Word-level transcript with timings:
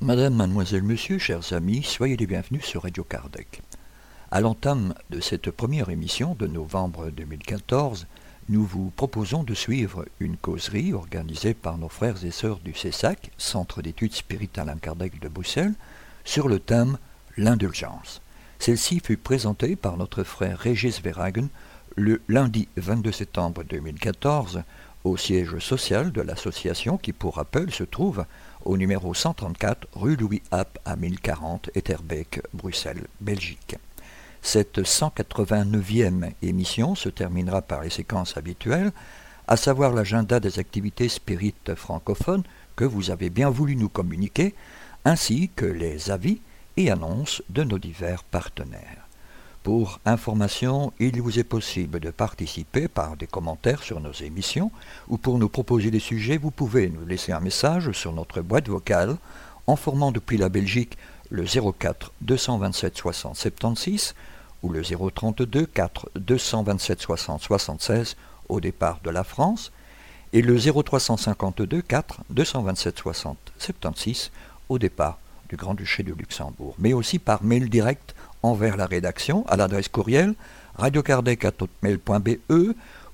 Madame, 0.00 0.34
mademoiselle, 0.34 0.82
monsieur, 0.82 1.18
chers 1.18 1.52
amis, 1.52 1.82
soyez 1.82 2.16
les 2.16 2.26
bienvenus 2.26 2.64
sur 2.64 2.84
Radio 2.84 3.04
Kardec. 3.04 3.60
À 4.30 4.40
l'entame 4.40 4.94
de 5.10 5.20
cette 5.20 5.50
première 5.50 5.90
émission 5.90 6.34
de 6.34 6.46
novembre 6.46 7.10
2014, 7.10 8.06
nous 8.50 8.64
vous 8.64 8.90
proposons 8.96 9.44
de 9.44 9.54
suivre 9.54 10.04
une 10.18 10.36
causerie 10.36 10.92
organisée 10.92 11.54
par 11.54 11.78
nos 11.78 11.88
frères 11.88 12.24
et 12.24 12.32
sœurs 12.32 12.58
du 12.58 12.74
CESAC, 12.74 13.30
Centre 13.38 13.80
d'études 13.80 14.12
spirituelles 14.12 14.68
Alain 14.68 14.76
Kardec 14.76 15.20
de 15.20 15.28
Bruxelles, 15.28 15.74
sur 16.24 16.48
le 16.48 16.58
thème 16.58 16.98
L'indulgence. 17.36 18.20
Celle-ci 18.58 19.00
fut 19.04 19.16
présentée 19.16 19.76
par 19.76 19.96
notre 19.96 20.24
frère 20.24 20.58
Régis 20.58 21.00
Verhagen 21.00 21.46
le 21.94 22.20
lundi 22.28 22.66
22 22.76 23.12
septembre 23.12 23.62
2014 23.62 24.64
au 25.04 25.16
siège 25.16 25.56
social 25.60 26.10
de 26.10 26.20
l'association 26.20 26.98
qui, 26.98 27.12
pour 27.12 27.36
rappel, 27.36 27.70
se 27.70 27.84
trouve 27.84 28.24
au 28.64 28.76
numéro 28.76 29.14
134 29.14 29.86
rue 29.94 30.16
Louis 30.16 30.42
App 30.50 30.76
à 30.84 30.96
1040 30.96 31.70
Etterbeek, 31.76 32.40
Bruxelles, 32.52 33.06
Belgique. 33.20 33.76
Cette 34.42 34.78
189e 34.78 36.32
émission 36.42 36.94
se 36.94 37.08
terminera 37.08 37.62
par 37.62 37.82
les 37.82 37.90
séquences 37.90 38.36
habituelles, 38.36 38.92
à 39.46 39.56
savoir 39.56 39.92
l'agenda 39.92 40.40
des 40.40 40.58
activités 40.58 41.08
spirites 41.08 41.74
francophones 41.74 42.44
que 42.76 42.84
vous 42.84 43.10
avez 43.10 43.30
bien 43.30 43.50
voulu 43.50 43.76
nous 43.76 43.88
communiquer, 43.88 44.54
ainsi 45.04 45.50
que 45.54 45.66
les 45.66 46.10
avis 46.10 46.40
et 46.76 46.90
annonces 46.90 47.42
de 47.50 47.64
nos 47.64 47.78
divers 47.78 48.24
partenaires. 48.24 49.06
Pour 49.62 50.00
information, 50.06 50.92
il 50.98 51.20
vous 51.20 51.38
est 51.38 51.44
possible 51.44 52.00
de 52.00 52.10
participer 52.10 52.88
par 52.88 53.16
des 53.18 53.26
commentaires 53.26 53.82
sur 53.82 54.00
nos 54.00 54.12
émissions 54.12 54.72
ou 55.08 55.18
pour 55.18 55.38
nous 55.38 55.50
proposer 55.50 55.90
des 55.90 56.00
sujets, 56.00 56.38
vous 56.38 56.50
pouvez 56.50 56.88
nous 56.88 57.04
laisser 57.04 57.32
un 57.32 57.40
message 57.40 57.92
sur 57.92 58.12
notre 58.14 58.40
boîte 58.40 58.68
vocale 58.68 59.16
en 59.66 59.76
formant 59.76 60.12
depuis 60.12 60.38
la 60.38 60.48
Belgique 60.48 60.96
le 61.28 61.44
04 61.44 62.12
227 62.22 62.96
60 62.96 63.36
76 63.36 64.14
ou 64.62 64.70
le 64.70 64.82
032 64.82 65.66
4 65.66 66.10
227 66.16 67.00
60 67.00 67.42
76 67.42 68.16
au 68.48 68.60
départ 68.60 69.00
de 69.02 69.10
la 69.10 69.24
France 69.24 69.72
et 70.32 70.42
le 70.42 70.58
0352 70.58 71.82
4 71.82 72.20
227 72.30 72.98
60 72.98 73.36
76 73.58 74.30
au 74.68 74.78
départ 74.78 75.18
du 75.48 75.56
Grand-Duché 75.56 76.04
de 76.04 76.14
Luxembourg, 76.14 76.76
mais 76.78 76.92
aussi 76.92 77.18
par 77.18 77.42
mail 77.42 77.68
direct 77.68 78.14
envers 78.42 78.76
la 78.76 78.86
rédaction 78.86 79.44
à 79.48 79.56
l'adresse 79.56 79.88
courriel 79.88 80.34
radiocardec.be 80.76 82.38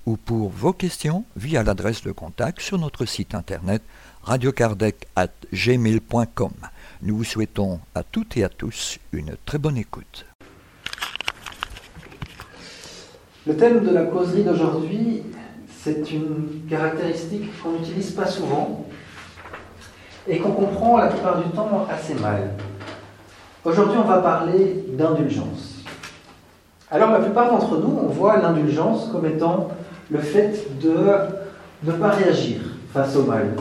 ou 0.05 0.17
pour 0.17 0.51
vos 0.51 0.75
questions 0.75 1.25
via 1.37 1.63
l'adresse 1.63 2.03
de 2.03 2.11
contact 2.13 2.61
sur 2.61 2.77
notre 2.79 3.07
site 3.07 3.35
internet 3.35 3.83
radiocardec.gmail.com. 4.23 6.53
Nous 7.03 7.17
vous 7.17 7.25
souhaitons 7.25 7.81
à 7.95 8.03
toutes 8.03 8.37
et 8.37 8.45
à 8.45 8.49
tous 8.49 8.99
une 9.13 9.37
très 9.47 9.59
bonne 9.59 9.79
écoute. 9.79 10.26
Le 13.47 13.55
thème 13.55 13.85
de 13.85 13.95
la 13.95 14.03
causerie 14.03 14.43
d'aujourd'hui, 14.43 15.23
c'est 15.69 16.11
une 16.11 16.63
caractéristique 16.69 17.49
qu'on 17.63 17.79
n'utilise 17.79 18.11
pas 18.11 18.27
souvent 18.27 18.85
et 20.27 20.39
qu'on 20.39 20.51
comprend 20.51 20.97
la 20.97 21.07
plupart 21.07 21.39
du 21.39 21.49
temps 21.51 21.87
assez 21.89 22.15
mal. 22.15 22.51
Aujourd'hui, 23.65 23.99
on 24.05 24.09
va 24.09 24.19
parler 24.19 24.85
d'indulgence. 24.89 25.85
Alors, 26.91 27.13
la 27.13 27.21
plupart 27.21 27.53
d'entre 27.53 27.79
nous, 27.79 27.97
on 28.03 28.09
voit 28.09 28.37
l'indulgence 28.39 29.09
comme 29.13 29.27
étant 29.27 29.69
le 30.11 30.19
fait 30.19 30.67
de 30.83 30.97
ne 31.85 31.93
pas 31.93 32.09
réagir 32.09 32.59
face 32.93 33.15
au 33.15 33.23
mal, 33.23 33.55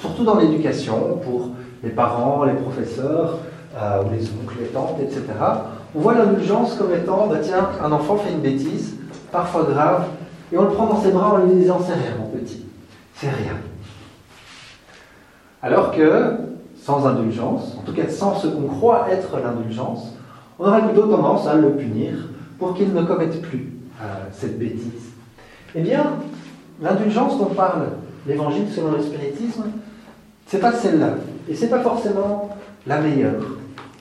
surtout 0.00 0.24
dans 0.24 0.38
l'éducation, 0.38 1.18
pour 1.22 1.50
les 1.82 1.90
parents, 1.90 2.44
les 2.44 2.54
professeurs, 2.54 3.40
euh, 3.76 4.04
ou 4.04 4.10
les 4.10 4.24
oncles, 4.24 4.56
les 4.60 4.68
tantes, 4.68 4.96
etc. 5.02 5.22
On 5.94 6.00
voit 6.00 6.14
l'indulgence 6.14 6.76
comme 6.76 6.94
étant, 6.94 7.26
bah 7.26 7.40
tiens, 7.42 7.68
un 7.82 7.92
enfant 7.92 8.16
fait 8.16 8.32
une 8.32 8.40
bêtise, 8.40 8.94
parfois 9.30 9.64
grave, 9.64 10.06
et 10.52 10.58
on 10.58 10.62
le 10.62 10.70
prend 10.70 10.86
dans 10.86 11.00
ses 11.00 11.10
bras 11.10 11.34
en 11.34 11.38
lui 11.38 11.54
disant 11.54 11.78
c'est 11.84 11.94
rien, 11.94 12.16
mon 12.18 12.28
petit, 12.28 12.64
c'est 13.14 13.30
rien. 13.30 13.54
Alors 15.62 15.92
que, 15.92 16.36
sans 16.76 17.06
indulgence, 17.06 17.76
en 17.78 17.82
tout 17.82 17.92
cas 17.92 18.08
sans 18.08 18.36
ce 18.36 18.46
qu'on 18.46 18.68
croit 18.68 19.06
être 19.10 19.38
l'indulgence, 19.42 20.14
on 20.58 20.66
aurait 20.66 20.84
plutôt 20.84 21.06
tendance 21.06 21.46
à 21.46 21.54
le 21.54 21.72
punir 21.72 22.14
pour 22.58 22.74
qu'il 22.74 22.92
ne 22.92 23.02
commette 23.02 23.42
plus 23.42 23.72
euh, 24.00 24.04
cette 24.32 24.58
bêtise. 24.58 25.12
Eh 25.74 25.80
bien, 25.80 26.14
l'indulgence 26.80 27.38
dont 27.38 27.46
parle 27.46 27.88
l'évangile 28.26 28.66
selon 28.74 28.92
le 28.92 29.02
spiritisme, 29.02 29.64
c'est 30.46 30.60
pas 30.60 30.72
celle-là. 30.72 31.14
Et 31.48 31.54
c'est 31.54 31.68
pas 31.68 31.80
forcément 31.80 32.56
la 32.86 33.00
meilleure. 33.00 33.42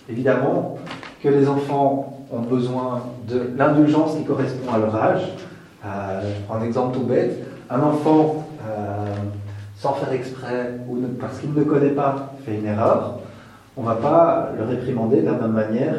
Évidemment 0.10 0.78
que 1.22 1.30
les 1.30 1.48
enfants 1.48 2.17
ont 2.32 2.42
besoin 2.42 3.04
de 3.28 3.52
l'indulgence 3.58 4.16
qui 4.16 4.24
correspond 4.24 4.74
à 4.74 4.78
leur 4.78 4.96
âge. 4.96 5.22
Euh, 5.86 6.34
un 6.54 6.64
exemple 6.64 6.98
tout 6.98 7.06
bête. 7.06 7.44
Un 7.70 7.82
enfant, 7.82 8.48
euh, 8.68 9.16
sans 9.78 9.94
faire 9.94 10.12
exprès 10.12 10.80
ou 10.90 10.98
parce 11.20 11.40
qu'il 11.40 11.54
ne 11.54 11.64
connaît 11.64 11.92
pas, 11.92 12.34
fait 12.46 12.56
une 12.56 12.66
erreur. 12.66 13.20
On 13.76 13.84
ne 13.84 13.88
va 13.88 13.96
pas 13.96 14.50
le 14.58 14.66
réprimander 14.66 15.22
de 15.22 15.28
la 15.28 15.34
même 15.34 15.52
manière 15.52 15.96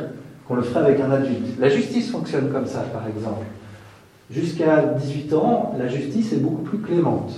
qu'on 0.46 0.56
le 0.56 0.62
ferait 0.62 0.80
avec 0.80 1.00
un 1.00 1.10
adulte. 1.10 1.58
La 1.58 1.68
justice 1.68 2.10
fonctionne 2.10 2.50
comme 2.50 2.66
ça, 2.66 2.80
par 2.92 3.06
exemple. 3.06 3.44
Jusqu'à 4.30 4.82
18 4.82 5.32
ans, 5.34 5.74
la 5.78 5.88
justice 5.88 6.32
est 6.32 6.38
beaucoup 6.38 6.62
plus 6.62 6.78
clémente. 6.78 7.32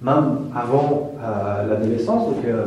Même 0.00 0.50
avant 0.54 1.12
euh, 1.22 1.68
l'adolescence, 1.68 2.28
donc 2.28 2.44
euh, 2.44 2.66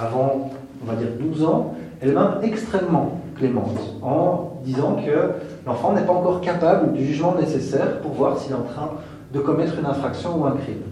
avant, 0.00 0.50
on 0.82 0.90
va 0.90 0.96
dire 0.96 1.08
12 1.18 1.44
ans, 1.44 1.74
elle 2.00 2.10
est 2.10 2.14
même 2.14 2.38
extrêmement 2.42 3.20
clémente, 3.36 3.78
en 4.02 4.55
disant 4.66 4.96
que 4.96 5.30
l'enfant 5.64 5.92
n'est 5.92 6.02
pas 6.02 6.12
encore 6.12 6.40
capable 6.40 6.92
du 6.92 7.06
jugement 7.06 7.36
nécessaire 7.36 8.00
pour 8.00 8.12
voir 8.12 8.36
s'il 8.36 8.50
est 8.50 8.56
en 8.56 8.62
train 8.62 8.90
de 9.32 9.38
commettre 9.38 9.78
une 9.78 9.86
infraction 9.86 10.36
ou 10.36 10.44
un 10.44 10.56
crime. 10.56 10.82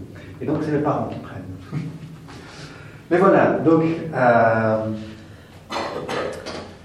Et 0.41 0.47
donc 0.47 0.59
c'est 0.63 0.71
les 0.71 0.79
parents 0.79 1.09
qui 1.09 1.19
prennent. 1.19 1.43
Mais 3.11 3.19
voilà, 3.19 3.59
donc 3.59 3.83
euh, 4.15 4.77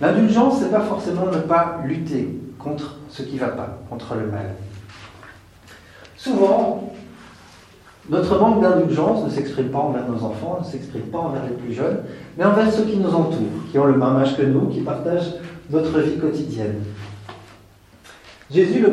l'indulgence, 0.02 0.62
c'est 0.62 0.72
pas 0.72 0.82
forcément 0.82 1.28
ne 1.28 1.38
pas 1.38 1.80
lutter 1.86 2.40
contre 2.58 2.98
ce 3.10 3.22
qui 3.22 3.36
ne 3.36 3.40
va 3.40 3.50
pas, 3.50 3.78
contre 3.90 4.16
le 4.16 4.28
mal. 4.28 4.56
Souvent, 6.18 6.92
notre 8.10 8.40
manque 8.40 8.62
d'indulgence 8.62 9.24
ne 9.24 9.30
s'exprime 9.30 9.70
pas 9.70 9.78
envers 9.78 10.08
nos 10.08 10.24
enfants, 10.24 10.58
ne 10.60 10.66
s'exprime 10.66 11.04
pas 11.04 11.20
envers 11.20 11.44
les 11.44 11.56
plus 11.56 11.74
jeunes, 11.74 12.00
mais 12.38 12.44
envers 12.44 12.72
ceux 12.72 12.84
qui 12.84 12.98
nous 12.98 13.14
entourent, 13.14 13.70
qui 13.72 13.78
ont 13.78 13.86
le 13.86 13.94
même 13.94 14.16
âge 14.18 14.36
que 14.36 14.42
nous, 14.42 14.68
qui 14.68 14.82
partagent 14.82 15.36
notre 15.70 16.00
vie 16.00 16.18
quotidienne. 16.18 16.84
Jésus 18.52 18.84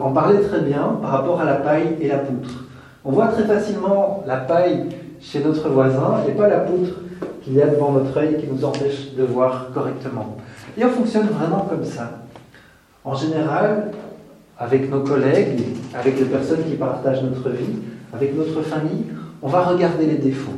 en 0.00 0.10
parlait 0.10 0.40
très 0.40 0.60
bien 0.60 0.98
par 1.00 1.10
rapport 1.12 1.40
à 1.40 1.44
la 1.44 1.54
paille 1.54 1.96
et 2.00 2.08
la 2.08 2.18
poutre. 2.18 2.64
On 3.04 3.12
voit 3.12 3.28
très 3.28 3.44
facilement 3.44 4.24
la 4.26 4.38
paille 4.38 4.86
chez 5.20 5.40
notre 5.40 5.68
voisin 5.68 6.24
et 6.28 6.32
pas 6.32 6.48
la 6.48 6.60
poutre 6.60 6.90
qu'il 7.42 7.54
y 7.54 7.62
a 7.62 7.68
devant 7.68 7.92
notre 7.92 8.16
œil 8.18 8.36
qui 8.40 8.48
nous 8.48 8.64
empêche 8.64 9.14
de 9.14 9.22
voir 9.22 9.68
correctement. 9.72 10.36
Et 10.76 10.84
on 10.84 10.90
fonctionne 10.90 11.28
vraiment 11.28 11.60
comme 11.70 11.84
ça. 11.84 12.10
En 13.04 13.14
général, 13.14 13.92
avec 14.58 14.90
nos 14.90 15.00
collègues, 15.00 15.60
avec 15.94 16.18
les 16.18 16.24
personnes 16.24 16.64
qui 16.64 16.74
partagent 16.74 17.22
notre 17.22 17.50
vie, 17.50 17.76
avec 18.12 18.36
notre 18.36 18.62
famille, 18.62 19.04
on 19.40 19.48
va 19.48 19.62
regarder 19.62 20.06
les 20.06 20.16
défauts. 20.16 20.50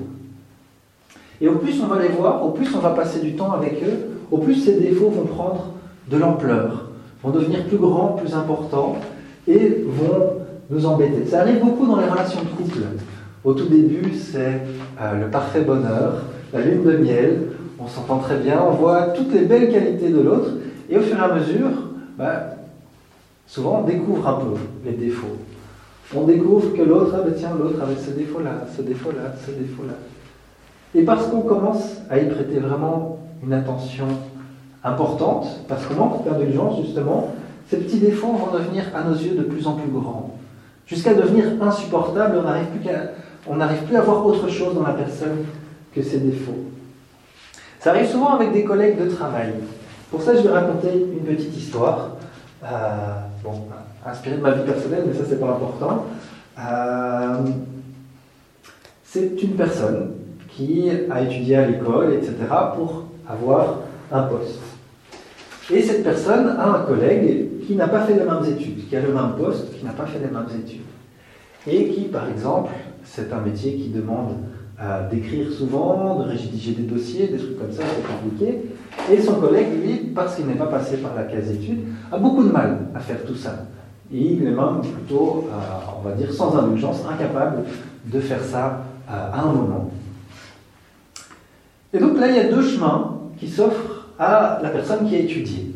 Et 1.42 1.48
au 1.48 1.56
plus 1.56 1.80
on 1.82 1.86
va 1.86 2.00
les 2.00 2.08
voir, 2.08 2.44
au 2.44 2.50
plus 2.52 2.74
on 2.74 2.78
va 2.78 2.90
passer 2.90 3.20
du 3.20 3.36
temps 3.36 3.52
avec 3.52 3.82
eux, 3.82 4.07
au 4.30 4.38
plus 4.38 4.54
ces 4.54 4.78
défauts 4.78 5.10
vont 5.10 5.26
prendre 5.26 5.72
de 6.10 6.16
l'ampleur, 6.16 6.90
vont 7.22 7.30
devenir 7.30 7.64
plus 7.64 7.78
grands, 7.78 8.12
plus 8.12 8.34
importants, 8.34 8.96
et 9.46 9.84
vont 9.86 10.38
nous 10.70 10.86
embêter. 10.86 11.24
Ça 11.26 11.40
arrive 11.40 11.60
beaucoup 11.60 11.86
dans 11.86 11.96
les 11.96 12.06
relations 12.06 12.40
de 12.42 12.48
couple. 12.48 12.80
Au 13.44 13.54
tout 13.54 13.66
début, 13.66 14.12
c'est 14.14 14.60
euh, 15.00 15.24
le 15.24 15.30
parfait 15.30 15.62
bonheur, 15.62 16.24
la 16.52 16.60
lune 16.60 16.84
de 16.84 16.96
miel, 16.96 17.48
on 17.78 17.86
s'entend 17.86 18.18
très 18.18 18.38
bien, 18.38 18.60
on 18.68 18.72
voit 18.72 19.02
toutes 19.14 19.32
les 19.32 19.44
belles 19.44 19.70
qualités 19.70 20.10
de 20.10 20.20
l'autre, 20.20 20.50
et 20.90 20.98
au 20.98 21.00
fur 21.00 21.16
et 21.16 21.22
à 21.22 21.34
mesure, 21.34 21.70
bah, 22.18 22.56
souvent 23.46 23.82
on 23.82 23.86
découvre 23.86 24.26
un 24.26 24.34
peu 24.34 24.58
les 24.84 24.92
défauts. 24.92 25.36
On 26.14 26.24
découvre 26.24 26.72
que 26.74 26.82
l'autre, 26.82 27.14
ah 27.14 27.22
ben 27.22 27.34
tiens, 27.36 27.50
l'autre 27.58 27.82
avait 27.82 27.96
ce 27.96 28.10
défaut-là, 28.10 28.64
ce 28.74 28.82
défaut-là, 28.82 29.34
ce 29.46 29.50
défaut-là. 29.50 29.94
Et 30.94 31.02
parce 31.02 31.26
qu'on 31.26 31.42
commence 31.42 31.98
à 32.08 32.18
y 32.18 32.26
prêter 32.28 32.58
vraiment 32.58 33.17
une 33.42 33.52
attention 33.52 34.06
importante, 34.84 35.46
parce 35.68 35.84
qu'on 35.86 35.94
manque 35.94 36.24
d'indulgence, 36.24 36.84
justement, 36.84 37.34
ces 37.68 37.78
petits 37.78 37.98
défauts 37.98 38.32
vont 38.32 38.56
devenir 38.56 38.84
à 38.94 39.02
nos 39.02 39.14
yeux 39.14 39.34
de 39.34 39.42
plus 39.42 39.66
en 39.66 39.74
plus 39.74 39.90
grands, 39.90 40.34
jusqu'à 40.86 41.14
devenir 41.14 41.44
insupportables, 41.60 42.38
on 42.38 42.42
n'arrive 42.42 42.66
plus 42.66 42.80
n'arrive 43.56 43.82
plus 43.82 43.96
à 43.96 44.02
voir 44.02 44.24
autre 44.24 44.48
chose 44.48 44.74
dans 44.74 44.82
la 44.82 44.92
personne 44.92 45.44
que 45.94 46.02
ses 46.02 46.18
défauts. 46.18 46.64
Ça 47.80 47.90
arrive 47.90 48.08
souvent 48.08 48.34
avec 48.34 48.52
des 48.52 48.64
collègues 48.64 48.98
de 49.02 49.08
travail. 49.10 49.54
Pour 50.10 50.22
ça, 50.22 50.34
je 50.34 50.40
vais 50.40 50.50
raconter 50.50 50.92
une 50.92 51.24
petite 51.24 51.56
histoire. 51.56 52.10
Euh, 52.64 52.66
bon, 53.44 53.66
inspirée 54.04 54.36
de 54.36 54.42
ma 54.42 54.50
vie 54.50 54.64
personnelle, 54.64 55.04
mais 55.06 55.14
ça, 55.14 55.24
c'est 55.28 55.38
pas 55.38 55.46
important. 55.46 56.06
Euh, 56.58 57.50
c'est 59.04 59.42
une 59.42 59.52
personne 59.52 60.14
qui 60.48 60.90
a 61.10 61.22
étudié 61.22 61.56
à 61.56 61.66
l'école, 61.66 62.14
etc., 62.14 62.34
pour 62.74 63.04
avoir 63.28 63.80
un 64.10 64.22
poste. 64.22 64.60
Et 65.70 65.82
cette 65.82 66.02
personne 66.02 66.48
a 66.58 66.76
un 66.76 66.80
collègue 66.84 67.64
qui 67.66 67.74
n'a 67.74 67.88
pas 67.88 68.00
fait 68.00 68.14
les 68.14 68.24
mêmes 68.24 68.44
études, 68.48 68.88
qui 68.88 68.96
a 68.96 69.00
le 69.00 69.12
même 69.12 69.32
poste, 69.36 69.76
qui 69.78 69.84
n'a 69.84 69.92
pas 69.92 70.06
fait 70.06 70.18
les 70.18 70.30
mêmes 70.30 70.46
études. 70.58 70.80
Et 71.66 71.88
qui, 71.88 72.02
par 72.04 72.28
exemple, 72.28 72.72
c'est 73.04 73.32
un 73.32 73.40
métier 73.40 73.74
qui 73.74 73.90
demande 73.90 74.36
d'écrire 75.10 75.52
souvent, 75.52 76.20
de 76.20 76.28
rédiger 76.28 76.72
des 76.72 76.84
dossiers, 76.84 77.26
des 77.26 77.36
trucs 77.36 77.58
comme 77.58 77.72
ça, 77.72 77.82
c'est 77.82 78.06
compliqué. 78.06 78.70
Et 79.12 79.20
son 79.20 79.34
collègue, 79.34 79.82
lui, 79.82 79.96
parce 80.14 80.36
qu'il 80.36 80.46
n'est 80.46 80.54
pas 80.54 80.66
passé 80.66 80.98
par 80.98 81.14
la 81.16 81.24
case 81.24 81.50
études, 81.50 81.80
a 82.12 82.16
beaucoup 82.16 82.44
de 82.44 82.50
mal 82.50 82.86
à 82.94 83.00
faire 83.00 83.24
tout 83.24 83.34
ça. 83.34 83.66
Et 84.12 84.18
il 84.18 84.42
est 84.42 84.50
même 84.50 84.80
plutôt, 84.80 85.48
euh, 85.50 85.90
on 85.98 86.08
va 86.08 86.14
dire, 86.14 86.32
sans 86.32 86.56
indulgence, 86.56 87.02
incapable 87.10 87.64
de 88.06 88.20
faire 88.20 88.42
ça 88.42 88.84
euh, 89.10 89.32
à 89.32 89.40
un 89.42 89.52
moment. 89.52 89.90
Et 91.92 91.98
donc 91.98 92.18
là, 92.18 92.28
il 92.28 92.36
y 92.36 92.40
a 92.40 92.48
deux 92.50 92.62
chemins 92.62 93.17
qui 93.38 93.48
s'offrent 93.48 94.08
à 94.18 94.60
la 94.62 94.70
personne 94.70 95.08
qui 95.08 95.14
a 95.14 95.18
étudié. 95.18 95.72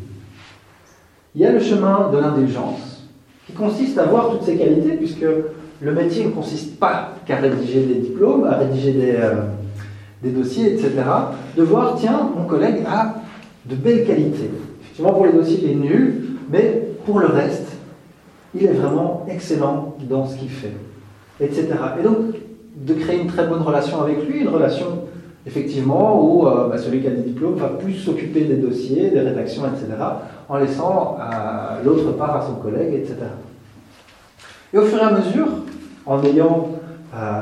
Il 1.35 1.41
y 1.41 1.45
a 1.45 1.51
le 1.51 1.59
chemin 1.59 2.09
de 2.11 2.17
l'indulgence, 2.17 3.07
qui 3.47 3.53
consiste 3.53 3.97
à 3.97 4.05
voir 4.05 4.31
toutes 4.31 4.43
ses 4.43 4.57
qualités, 4.57 4.95
puisque 4.97 5.25
le 5.81 5.91
métier 5.91 6.25
ne 6.25 6.31
consiste 6.31 6.79
pas 6.79 7.13
qu'à 7.25 7.37
rédiger 7.37 7.81
des 7.81 7.95
diplômes, 7.95 8.45
à 8.45 8.57
rédiger 8.57 8.91
des, 8.93 9.15
euh, 9.15 9.41
des, 10.21 10.29
dossiers, 10.29 10.73
etc. 10.73 10.91
De 11.57 11.63
voir, 11.63 11.95
tiens, 11.97 12.29
mon 12.37 12.45
collègue 12.45 12.83
a 12.87 13.15
de 13.65 13.75
belles 13.75 14.05
qualités. 14.05 14.49
Effectivement, 14.81 15.13
pour 15.13 15.25
les 15.25 15.33
dossiers, 15.33 15.59
il 15.63 15.71
est 15.71 15.75
nul, 15.75 16.23
mais 16.49 16.89
pour 17.05 17.19
le 17.19 17.27
reste, 17.27 17.67
il 18.55 18.65
est 18.65 18.73
vraiment 18.73 19.25
excellent 19.29 19.95
dans 20.07 20.27
ce 20.27 20.37
qu'il 20.37 20.49
fait, 20.49 20.73
etc. 21.39 21.67
Et 21.99 22.03
donc, 22.03 22.35
de 22.75 22.93
créer 22.93 23.19
une 23.19 23.27
très 23.27 23.47
bonne 23.47 23.61
relation 23.61 24.01
avec 24.01 24.27
lui, 24.27 24.41
une 24.41 24.49
relation 24.49 25.02
effectivement, 25.45 26.21
où 26.21 26.47
euh, 26.47 26.69
bah, 26.69 26.77
celui 26.77 27.01
qui 27.01 27.07
a 27.07 27.11
des 27.11 27.21
diplômes 27.21 27.55
va 27.55 27.69
plus 27.69 27.93
s'occuper 27.93 28.41
des 28.41 28.55
dossiers, 28.55 29.09
des 29.09 29.19
rédactions, 29.19 29.63
etc., 29.65 29.87
en 30.47 30.57
laissant 30.57 31.17
euh, 31.19 31.83
l'autre 31.83 32.11
part 32.13 32.37
à 32.37 32.45
son 32.45 32.55
collègue, 32.55 32.93
etc. 32.93 33.15
Et 34.73 34.77
au 34.77 34.83
fur 34.83 34.99
et 34.99 35.01
à 35.01 35.11
mesure, 35.11 35.47
en 36.05 36.23
ayant, 36.23 36.69
euh, 37.15 37.41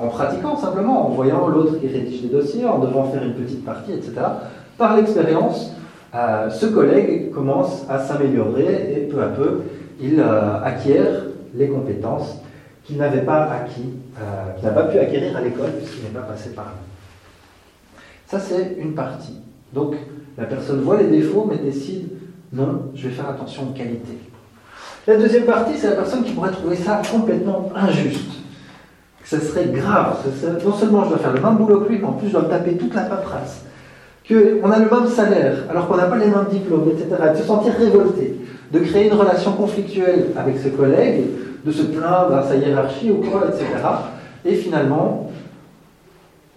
en 0.00 0.08
pratiquant 0.08 0.56
simplement, 0.56 1.06
en 1.06 1.10
voyant 1.10 1.48
l'autre 1.48 1.78
qui 1.78 1.86
rédige 1.86 2.22
des 2.22 2.28
dossiers, 2.28 2.66
en 2.66 2.78
devant 2.78 3.04
faire 3.04 3.22
une 3.22 3.34
petite 3.34 3.64
partie, 3.64 3.92
etc., 3.92 4.14
par 4.76 4.96
l'expérience, 4.96 5.74
ce 6.14 6.66
collègue 6.66 7.30
commence 7.30 7.84
à 7.90 7.98
s'améliorer 7.98 8.94
et 8.96 9.00
peu 9.12 9.22
à 9.22 9.26
peu, 9.26 9.60
il 10.00 10.24
acquiert 10.64 11.26
les 11.54 11.68
compétences 11.68 12.38
qu'il 12.84 12.96
n'avait 12.96 13.20
pas 13.20 13.42
acquis, 13.42 13.90
qu'il 14.56 14.64
n'a 14.64 14.74
pas 14.74 14.84
pu 14.84 14.98
acquérir 14.98 15.36
à 15.36 15.42
l'école 15.42 15.72
puisqu'il 15.72 16.04
n'est 16.04 16.18
pas 16.18 16.26
passé 16.26 16.50
par 16.54 16.64
là. 16.64 16.89
Ça, 18.30 18.38
c'est 18.38 18.76
une 18.78 18.94
partie. 18.94 19.40
Donc, 19.72 19.96
la 20.38 20.44
personne 20.44 20.82
voit 20.82 20.98
les 20.98 21.08
défauts, 21.08 21.48
mais 21.50 21.58
décide, 21.58 22.08
non, 22.52 22.82
je 22.94 23.08
vais 23.08 23.14
faire 23.14 23.28
attention 23.28 23.70
aux 23.70 23.72
qualités. 23.72 24.18
La 25.06 25.16
deuxième 25.16 25.44
partie, 25.44 25.76
c'est 25.76 25.90
la 25.90 25.96
personne 25.96 26.22
qui 26.22 26.32
pourrait 26.32 26.52
trouver 26.52 26.76
ça 26.76 27.02
complètement 27.10 27.72
injuste. 27.74 28.30
Ce 29.24 29.38
serait 29.40 29.66
grave. 29.66 30.18
non 30.64 30.72
seulement 30.72 31.04
je 31.04 31.08
dois 31.10 31.18
faire 31.18 31.32
le 31.32 31.40
même 31.40 31.56
boulot 31.56 31.80
que 31.80 31.88
lui, 31.88 31.98
mais 31.98 32.06
en 32.06 32.12
plus 32.12 32.28
je 32.28 32.32
dois 32.32 32.44
taper 32.44 32.76
toute 32.76 32.94
la 32.94 33.02
paperasse. 33.02 33.64
Qu'on 34.28 34.70
a 34.70 34.78
le 34.78 34.88
même 34.88 35.08
salaire, 35.08 35.64
alors 35.68 35.88
qu'on 35.88 35.96
n'a 35.96 36.06
pas 36.06 36.16
les 36.16 36.26
mêmes 36.26 36.46
diplômes, 36.50 36.88
etc. 36.88 37.08
De 37.32 37.36
se 37.36 37.42
sentir 37.42 37.72
révolté. 37.74 38.36
De 38.70 38.78
créer 38.78 39.08
une 39.08 39.14
relation 39.14 39.52
conflictuelle 39.52 40.26
avec 40.36 40.58
ses 40.58 40.70
collègues, 40.70 41.24
de 41.64 41.72
se 41.72 41.82
plaindre 41.82 42.34
à 42.34 42.44
sa 42.44 42.54
hiérarchie 42.54 43.10
ou 43.10 43.16
quoi, 43.16 43.48
etc. 43.48 43.66
Et 44.44 44.54
finalement, 44.54 45.32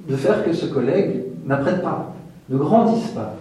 de 0.08 0.16
faire 0.16 0.44
que 0.44 0.54
ce 0.54 0.68
collègue 0.68 1.23
n'apprennent 1.45 1.81
pas, 1.81 2.13
ne 2.50 2.57
grandissent 2.57 3.12
pas. 3.12 3.36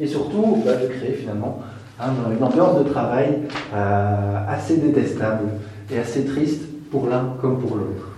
Et 0.00 0.06
surtout, 0.06 0.58
bah, 0.64 0.76
de 0.76 0.86
créer 0.88 1.12
finalement 1.12 1.62
une 2.00 2.44
ambiance 2.44 2.84
de 2.84 2.90
travail 2.90 3.38
euh, 3.74 4.36
assez 4.48 4.76
détestable 4.76 5.44
et 5.90 5.98
assez 5.98 6.24
triste 6.24 6.62
pour 6.90 7.06
l'un 7.06 7.34
comme 7.40 7.58
pour 7.58 7.76
l'autre. 7.76 8.12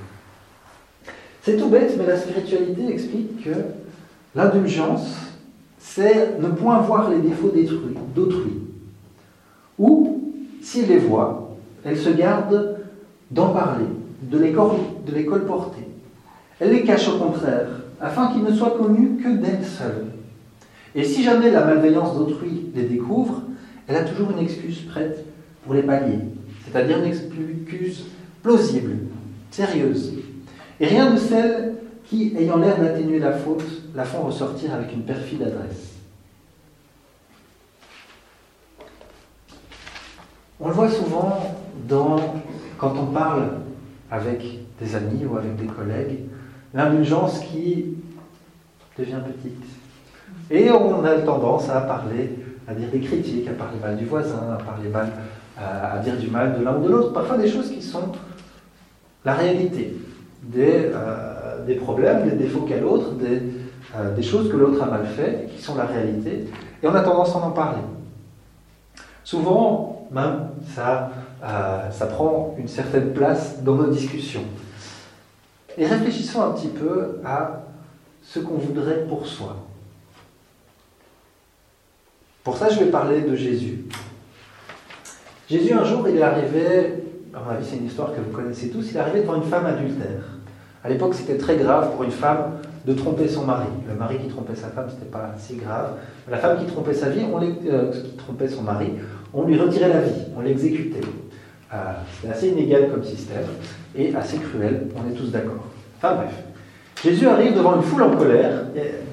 C'est 1.43 1.57
tout 1.57 1.69
bête, 1.69 1.95
mais 1.97 2.07
la 2.07 2.17
spiritualité 2.17 2.93
explique 2.93 3.45
que 3.45 3.51
l'indulgence, 4.35 5.17
c'est 5.79 6.39
ne 6.41 6.49
point 6.49 6.81
voir 6.81 7.11
les 7.11 7.21
défauts 7.21 7.53
d'autrui. 8.15 8.63
Ou, 9.79 10.23
s'il 10.61 10.89
les 10.89 10.99
voit, 10.99 11.57
elle 11.85 11.97
se 11.97 12.11
garde 12.11 12.79
d'en 13.31 13.51
parler, 13.51 13.87
de 14.23 14.39
les 14.39 15.25
colporter. 15.25 15.89
Elle 16.61 16.71
les 16.71 16.83
cache 16.83 17.09
au 17.09 17.19
contraire, 17.19 17.69
afin 18.01 18.33
qu'ils 18.33 18.45
ne 18.45 18.53
soient 18.53 18.77
connus 18.79 19.23
que 19.23 19.29
d'elle 19.29 19.65
seule. 19.65 20.07
Et 20.95 21.05
si 21.05 21.23
jamais 21.23 21.51
la 21.51 21.65
malveillance 21.65 22.17
d'autrui 22.17 22.71
les 22.75 22.85
découvre, 22.85 23.43
elle 23.87 23.97
a 23.97 24.05
toujours 24.05 24.31
une 24.31 24.39
excuse 24.39 24.83
prête 24.83 25.25
pour 25.65 25.75
les 25.75 25.83
pallier, 25.83 26.19
c'est-à-dire 26.65 26.99
une 26.99 27.07
excuse 27.07 28.07
plausible, 28.43 28.99
sérieuse, 29.51 30.15
et 30.81 30.87
rien 30.87 31.13
de 31.13 31.19
celle 31.19 31.75
qui, 32.05 32.35
ayant 32.39 32.57
l'air 32.57 32.79
d'atténuer 32.79 33.19
la 33.19 33.33
faute, 33.33 33.65
la 33.95 34.05
font 34.05 34.23
ressortir 34.23 34.73
avec 34.75 34.93
une 34.93 35.03
perfide 35.03 35.43
adresse. 35.43 35.95
On 40.61 40.69
le 40.69 40.75
voit 40.75 40.91
souvent 40.91 41.57
quand 42.79 42.95
on 42.99 43.07
parle 43.07 43.61
avec 44.11 44.45
des 44.81 44.97
amis 44.97 45.25
ou 45.25 45.37
avec 45.37 45.57
des 45.57 45.67
collègues, 45.67 46.21
l'indulgence 46.79 47.41
qui 47.41 47.97
devient 48.97 49.19
petite. 49.27 49.65
Et 50.51 50.71
on 50.71 51.05
a 51.05 51.15
tendance 51.19 51.69
à 51.69 51.81
parler, 51.81 52.39
à 52.69 52.75
dire 52.75 52.89
des 52.89 53.01
critiques, 53.01 53.49
à 53.49 53.53
parler 53.53 53.79
mal 53.83 53.97
du 53.97 54.05
voisin, 54.05 54.57
à 54.59 54.63
parler 54.63 54.89
mal, 54.89 55.11
à, 55.59 55.99
dire 55.99 56.17
du 56.17 56.29
mal 56.29 56.57
de 56.57 56.65
l'un 56.65 56.77
ou 56.77 56.85
de 56.85 56.89
l'autre. 56.89 57.13
Parfois 57.13 57.37
des 57.37 57.49
choses 57.49 57.71
qui 57.71 57.83
sont 57.83 58.13
la 59.25 59.35
réalité, 59.35 59.97
des, 60.45 60.91
euh, 60.95 61.67
des 61.67 61.75
problèmes, 61.75 62.29
des 62.29 62.37
défauts 62.37 62.61
qu'a 62.61 62.79
l'autre, 62.79 63.13
des, 63.15 63.43
euh, 63.97 64.15
des 64.15 64.23
choses 64.23 64.49
que 64.49 64.57
l'autre 64.57 64.81
a 64.81 64.87
mal 64.87 65.05
fait, 65.05 65.49
qui 65.53 65.61
sont 65.61 65.75
la 65.75 65.85
réalité. 65.85 66.47
Et 66.81 66.87
on 66.87 66.95
a 66.95 67.01
tendance 67.01 67.35
à 67.35 67.39
en 67.39 67.51
parler. 67.51 67.83
Souvent, 69.25 70.07
même, 70.13 70.51
ça, 70.75 71.11
euh, 71.43 71.91
ça 71.91 72.07
prend 72.07 72.55
une 72.57 72.69
certaine 72.69 73.13
place 73.13 73.63
dans 73.65 73.75
nos 73.75 73.89
discussions. 73.89 74.45
Et 75.79 75.87
réfléchissons 75.87 76.43
un 76.43 76.51
petit 76.51 76.69
peu 76.69 77.21
à 77.25 77.63
ce 78.23 78.41
qu'on 78.41 78.57
voudrait 78.57 79.05
pour 79.09 79.27
soi. 79.27 79.57
Pour 82.43 82.57
ça, 82.57 82.69
je 82.69 82.81
vais 82.81 82.91
parler 82.91 83.21
de 83.21 83.37
Jésus. 83.37 83.85
Jésus, 85.49 85.73
un 85.73 85.85
jour, 85.85 86.07
il 86.09 86.17
est 86.17 86.23
arrivé, 86.23 87.05
à 87.33 87.41
mon 87.41 87.51
avis, 87.51 87.65
c'est 87.65 87.77
une 87.77 87.87
histoire 87.87 88.13
que 88.13 88.21
vous 88.21 88.37
connaissez 88.37 88.71
tous, 88.71 88.91
il 88.91 88.99
arrivé 88.99 89.21
devant 89.21 89.37
une 89.37 89.49
femme 89.49 89.67
adultère. 89.67 90.25
À 90.83 90.89
l'époque, 90.89 91.15
c'était 91.15 91.39
très 91.39 91.57
grave 91.57 91.93
pour 91.93 92.03
une 92.03 92.11
femme 92.11 92.59
de 92.85 92.93
tromper 92.95 93.29
son 93.29 93.45
mari. 93.45 93.69
Le 93.87 93.95
mari 93.95 94.19
qui 94.19 94.29
trompait 94.29 94.57
sa 94.57 94.69
femme, 94.69 94.87
ce 94.89 94.95
n'était 94.95 95.07
pas 95.07 95.35
si 95.39 95.57
grave. 95.57 95.97
La 96.29 96.39
femme 96.39 96.59
qui 96.59 96.67
trompait 96.67 96.95
sa 96.95 97.11
vie, 97.11 97.25
euh, 97.71 97.93
qui 97.93 98.17
trompait 98.17 98.49
son 98.49 98.63
mari, 98.63 98.93
on 99.33 99.45
lui 99.45 99.59
retirait 99.59 99.89
la 99.89 100.01
vie, 100.01 100.23
on 100.37 100.41
l'exécutait. 100.41 101.01
Euh, 101.73 101.77
c'est 102.21 102.31
assez 102.31 102.49
inégal 102.49 102.89
comme 102.91 103.05
système 103.05 103.45
et 103.97 104.15
assez 104.15 104.39
cruel, 104.39 104.89
on 104.97 105.11
est 105.11 105.15
tous 105.15 105.31
d'accord. 105.31 105.67
Enfin 105.99 106.15
bref. 106.15 106.33
Jésus 107.03 107.29
arrive 107.29 107.55
devant 107.55 107.77
une 107.77 107.83
foule 107.83 108.03
en 108.03 108.17
colère, 108.17 108.65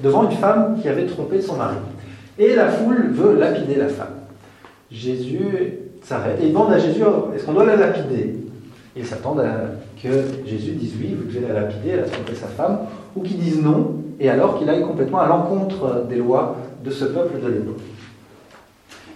devant 0.02 0.28
une 0.28 0.36
femme 0.36 0.78
qui 0.80 0.88
avait 0.88 1.06
trompé 1.06 1.40
son 1.40 1.56
mari. 1.56 1.76
Et 2.38 2.54
la 2.54 2.68
foule 2.68 3.10
veut 3.12 3.38
lapider 3.38 3.76
la 3.76 3.88
femme. 3.88 4.14
Jésus 4.90 5.78
s'arrête 6.02 6.38
et 6.42 6.48
demande 6.48 6.72
à 6.72 6.78
Jésus 6.78 7.02
est-ce 7.34 7.44
qu'on 7.44 7.52
doit 7.52 7.66
la 7.66 7.76
lapider? 7.76 8.38
Ils 8.96 9.06
s'attendent 9.06 9.40
à 9.40 9.72
que 10.02 10.08
Jésus 10.46 10.72
dise 10.72 10.94
oui, 10.98 11.14
vous 11.14 11.30
devez 11.30 11.46
la 11.46 11.60
lapider, 11.60 11.90
elle 11.90 12.00
a 12.00 12.04
trompé 12.04 12.34
sa 12.34 12.46
femme, 12.46 12.78
ou 13.14 13.22
qu'il 13.22 13.38
dise 13.38 13.62
non, 13.62 13.96
et 14.18 14.30
alors 14.30 14.58
qu'il 14.58 14.68
aille 14.70 14.82
complètement 14.82 15.20
à 15.20 15.28
l'encontre 15.28 16.06
des 16.08 16.16
lois 16.16 16.56
de 16.82 16.90
ce 16.90 17.04
peuple 17.04 17.40
de 17.40 17.48
l'époque. 17.48 17.80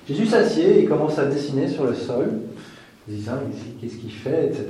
Jésus 0.06 0.26
s'assied 0.26 0.80
et 0.80 0.84
commence 0.84 1.18
à 1.18 1.24
dessiner 1.24 1.68
sur 1.68 1.84
le 1.84 1.94
sol 1.94 2.26
disant 3.10 3.32
qu'est-ce 3.80 3.96
qu'il 3.96 4.12
fait, 4.12 4.46
etc. 4.46 4.66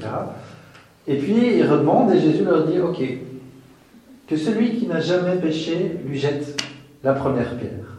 Et 1.07 1.17
puis 1.17 1.59
il 1.59 1.67
redemande 1.67 2.13
et 2.13 2.21
Jésus 2.21 2.45
leur 2.45 2.67
dit, 2.67 2.79
ok, 2.79 3.03
que 4.29 4.37
celui 4.37 4.79
qui 4.79 4.87
n'a 4.87 5.01
jamais 5.01 5.37
péché 5.37 5.99
lui 6.07 6.19
jette 6.19 6.63
la 7.03 7.15
première 7.15 7.57
pierre. 7.57 7.99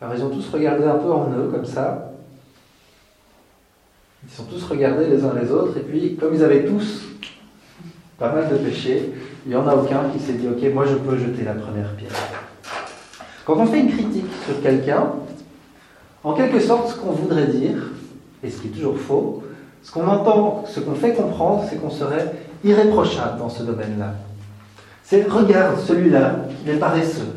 Alors 0.00 0.14
ils 0.14 0.22
ont 0.22 0.30
tous 0.30 0.48
regardé 0.48 0.84
un 0.84 0.96
peu 0.96 1.12
en 1.12 1.30
eux 1.32 1.48
comme 1.50 1.66
ça. 1.66 2.12
Ils 4.24 4.32
sont 4.32 4.44
tous 4.44 4.62
regardés 4.64 5.06
les 5.06 5.24
uns 5.24 5.34
les 5.40 5.50
autres 5.50 5.76
et 5.78 5.82
puis 5.82 6.16
comme 6.16 6.34
ils 6.34 6.44
avaient 6.44 6.64
tous 6.64 7.04
pas 8.18 8.32
mal 8.32 8.50
de 8.50 8.56
péchés, 8.56 9.12
il 9.46 9.50
n'y 9.50 9.56
en 9.56 9.66
a 9.66 9.74
aucun 9.74 10.10
qui 10.12 10.18
s'est 10.18 10.34
dit 10.34 10.46
Ok, 10.48 10.62
moi 10.74 10.84
je 10.86 10.94
peux 10.94 11.16
jeter 11.16 11.42
la 11.42 11.54
première 11.54 11.94
pierre. 11.96 12.12
Quand 13.46 13.56
on 13.56 13.66
fait 13.66 13.80
une 13.80 13.90
critique 13.90 14.26
sur 14.46 14.60
quelqu'un, 14.62 15.12
en 16.22 16.34
quelque 16.34 16.60
sorte, 16.60 16.90
ce 16.90 16.96
qu'on 16.96 17.12
voudrait 17.12 17.46
dire, 17.46 17.90
et 18.42 18.50
ce 18.50 18.60
qui 18.60 18.68
est 18.68 18.70
toujours 18.70 18.98
faux, 18.98 19.39
ce 19.82 19.92
qu'on 19.92 20.06
entend, 20.06 20.64
ce 20.66 20.80
qu'on 20.80 20.94
fait 20.94 21.14
comprendre, 21.14 21.64
c'est 21.68 21.76
qu'on 21.76 21.90
serait 21.90 22.34
irréprochable 22.64 23.38
dans 23.38 23.48
ce 23.48 23.62
domaine-là. 23.62 24.14
C'est 25.02 25.28
regarde 25.28 25.78
celui-là, 25.78 26.36
il 26.64 26.70
est 26.70 26.78
paresseux. 26.78 27.34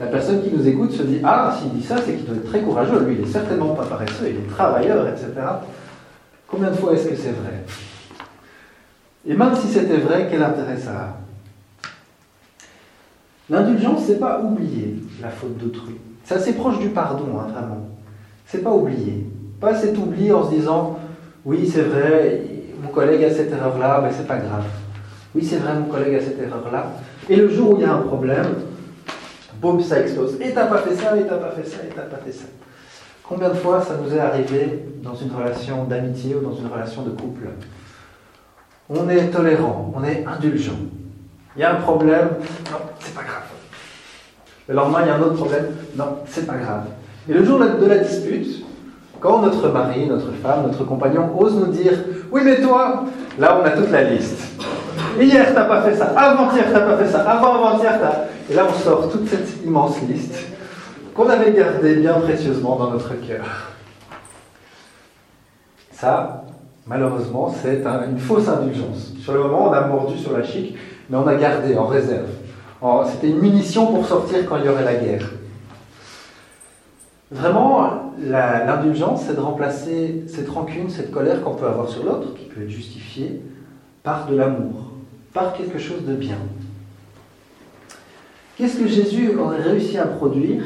La 0.00 0.06
personne 0.06 0.42
qui 0.42 0.54
nous 0.54 0.66
écoute 0.68 0.92
se 0.92 1.02
dit 1.02 1.20
Ah, 1.24 1.56
s'il 1.58 1.72
dit 1.72 1.82
ça, 1.82 1.96
c'est 1.96 2.14
qu'il 2.14 2.24
doit 2.24 2.36
être 2.36 2.48
très 2.48 2.60
courageux. 2.60 3.00
Lui, 3.00 3.16
il 3.16 3.20
n'est 3.22 3.26
certainement 3.26 3.74
pas 3.74 3.84
paresseux, 3.84 4.30
il 4.30 4.36
est 4.36 4.48
travailleur, 4.48 5.08
etc. 5.08 5.32
Combien 6.46 6.70
de 6.70 6.76
fois 6.76 6.92
est-ce 6.92 7.08
que 7.08 7.16
c'est 7.16 7.32
vrai? 7.32 7.64
Et 9.26 9.34
même 9.34 9.54
si 9.56 9.66
c'était 9.68 9.98
vrai, 9.98 10.28
quel 10.30 10.42
intérêt 10.42 10.78
ça 10.78 10.90
a? 10.92 11.16
L'indulgence, 13.50 14.04
c'est 14.06 14.20
pas 14.20 14.40
oublier 14.40 15.02
la 15.20 15.30
faute 15.30 15.56
d'autrui. 15.58 15.96
C'est 16.24 16.34
assez 16.34 16.52
proche 16.52 16.78
du 16.78 16.90
pardon, 16.90 17.38
hein, 17.38 17.48
vraiment. 17.52 17.88
C'est 18.46 18.62
pas 18.62 18.70
oublier. 18.70 19.26
Pas 19.60 19.74
cet 19.74 19.96
oubli 19.98 20.30
en 20.32 20.44
se 20.44 20.54
disant 20.54 20.98
oui, 21.44 21.66
c'est 21.66 21.82
vrai, 21.82 22.42
mon 22.82 22.90
collègue 22.90 23.24
a 23.24 23.30
cette 23.30 23.50
erreur-là, 23.52 24.00
mais 24.02 24.10
c'est 24.12 24.26
pas 24.26 24.36
grave. 24.36 24.64
Oui, 25.34 25.44
c'est 25.44 25.56
vrai, 25.56 25.74
mon 25.74 25.86
collègue 25.86 26.14
a 26.16 26.20
cette 26.20 26.40
erreur-là. 26.40 26.92
Et 27.28 27.36
le 27.36 27.48
jour 27.48 27.72
où 27.72 27.76
il 27.76 27.82
y 27.82 27.84
a 27.84 27.94
un 27.94 28.02
problème, 28.02 28.46
boum, 29.60 29.80
ça 29.80 30.00
explose. 30.00 30.36
Et 30.40 30.52
t'as 30.52 30.66
pas 30.66 30.78
fait 30.78 30.94
ça, 30.94 31.16
et 31.16 31.26
t'as 31.26 31.36
pas 31.36 31.52
fait 31.52 31.66
ça, 31.66 31.78
et 31.84 31.94
t'as 31.94 32.02
pas 32.02 32.18
fait 32.18 32.32
ça. 32.32 32.44
Combien 33.22 33.48
de 33.50 33.54
fois 33.54 33.82
ça 33.82 33.94
nous 34.02 34.14
est 34.14 34.20
arrivé 34.20 34.84
dans 35.02 35.14
une 35.14 35.30
relation 35.30 35.84
d'amitié 35.84 36.34
ou 36.34 36.40
dans 36.40 36.54
une 36.54 36.66
relation 36.66 37.02
de 37.02 37.10
couple 37.10 37.48
On 38.88 39.08
est 39.08 39.28
tolérant, 39.28 39.92
on 39.94 40.04
est 40.04 40.24
indulgent. 40.26 40.78
Il 41.56 41.62
y 41.62 41.64
a 41.64 41.72
un 41.72 41.80
problème, 41.80 42.28
non, 42.70 42.78
c'est 43.00 43.14
pas 43.14 43.22
grave. 43.22 43.44
Le 44.68 44.74
lendemain, 44.74 45.00
il 45.02 45.08
y 45.08 45.10
a 45.10 45.14
un 45.16 45.20
autre 45.20 45.36
problème, 45.36 45.66
non, 45.96 46.18
c'est 46.26 46.46
pas 46.46 46.56
grave. 46.56 46.84
Et 47.28 47.32
le 47.32 47.44
jour 47.44 47.58
de 47.58 47.86
la 47.86 47.98
dispute, 47.98 48.64
quand 49.20 49.42
notre 49.42 49.68
mari, 49.68 50.06
notre 50.06 50.32
femme, 50.42 50.66
notre 50.66 50.84
compagnon 50.84 51.30
ose 51.38 51.54
nous 51.54 51.66
dire 51.66 51.92
Oui, 52.30 52.42
mais 52.44 52.60
toi, 52.60 53.04
là 53.38 53.58
on 53.60 53.64
a 53.64 53.70
toute 53.70 53.90
la 53.90 54.04
liste. 54.04 54.62
Hier, 55.20 55.52
t'as 55.54 55.64
pas 55.64 55.82
fait 55.82 55.96
ça. 55.96 56.12
Avant-hier, 56.16 56.66
t'as 56.72 56.80
pas 56.80 56.96
fait 56.96 57.08
ça. 57.08 57.20
Avant-avant-hier, 57.20 57.98
t'as. 58.00 58.28
Et 58.50 58.54
là, 58.54 58.66
on 58.68 58.72
sort 58.72 59.10
toute 59.10 59.28
cette 59.28 59.64
immense 59.64 60.00
liste 60.02 60.46
qu'on 61.14 61.28
avait 61.28 61.52
gardée 61.52 61.96
bien 61.96 62.14
précieusement 62.14 62.76
dans 62.76 62.90
notre 62.90 63.14
cœur. 63.26 63.44
Ça, 65.90 66.44
malheureusement, 66.86 67.52
c'est 67.60 67.84
une 68.08 68.18
fausse 68.18 68.48
indulgence. 68.48 69.14
Sur 69.20 69.32
le 69.34 69.40
moment, 69.40 69.68
on 69.68 69.72
a 69.72 69.80
mordu 69.86 70.16
sur 70.16 70.36
la 70.36 70.44
chic, 70.44 70.76
mais 71.10 71.16
on 71.16 71.26
a 71.26 71.34
gardé 71.34 71.76
en 71.76 71.86
réserve. 71.86 72.28
C'était 73.10 73.30
une 73.30 73.40
munition 73.40 73.86
pour 73.86 74.06
sortir 74.06 74.48
quand 74.48 74.58
il 74.58 74.66
y 74.66 74.68
aurait 74.68 74.84
la 74.84 74.94
guerre. 74.94 75.28
Vraiment, 77.30 78.14
l'indulgence, 78.18 79.24
c'est 79.26 79.34
de 79.34 79.40
remplacer 79.40 80.24
cette 80.28 80.48
rancune, 80.48 80.88
cette 80.88 81.10
colère 81.10 81.42
qu'on 81.42 81.54
peut 81.54 81.66
avoir 81.66 81.88
sur 81.88 82.04
l'autre, 82.04 82.34
qui 82.34 82.46
peut 82.46 82.62
être 82.62 82.70
justifiée, 82.70 83.42
par 84.02 84.26
de 84.26 84.36
l'amour, 84.36 84.92
par 85.34 85.52
quelque 85.52 85.78
chose 85.78 86.04
de 86.06 86.14
bien. 86.14 86.38
Qu'est-ce 88.56 88.78
que 88.78 88.88
Jésus 88.88 89.36
aurait 89.36 89.60
réussi 89.60 89.98
à 89.98 90.06
produire 90.06 90.64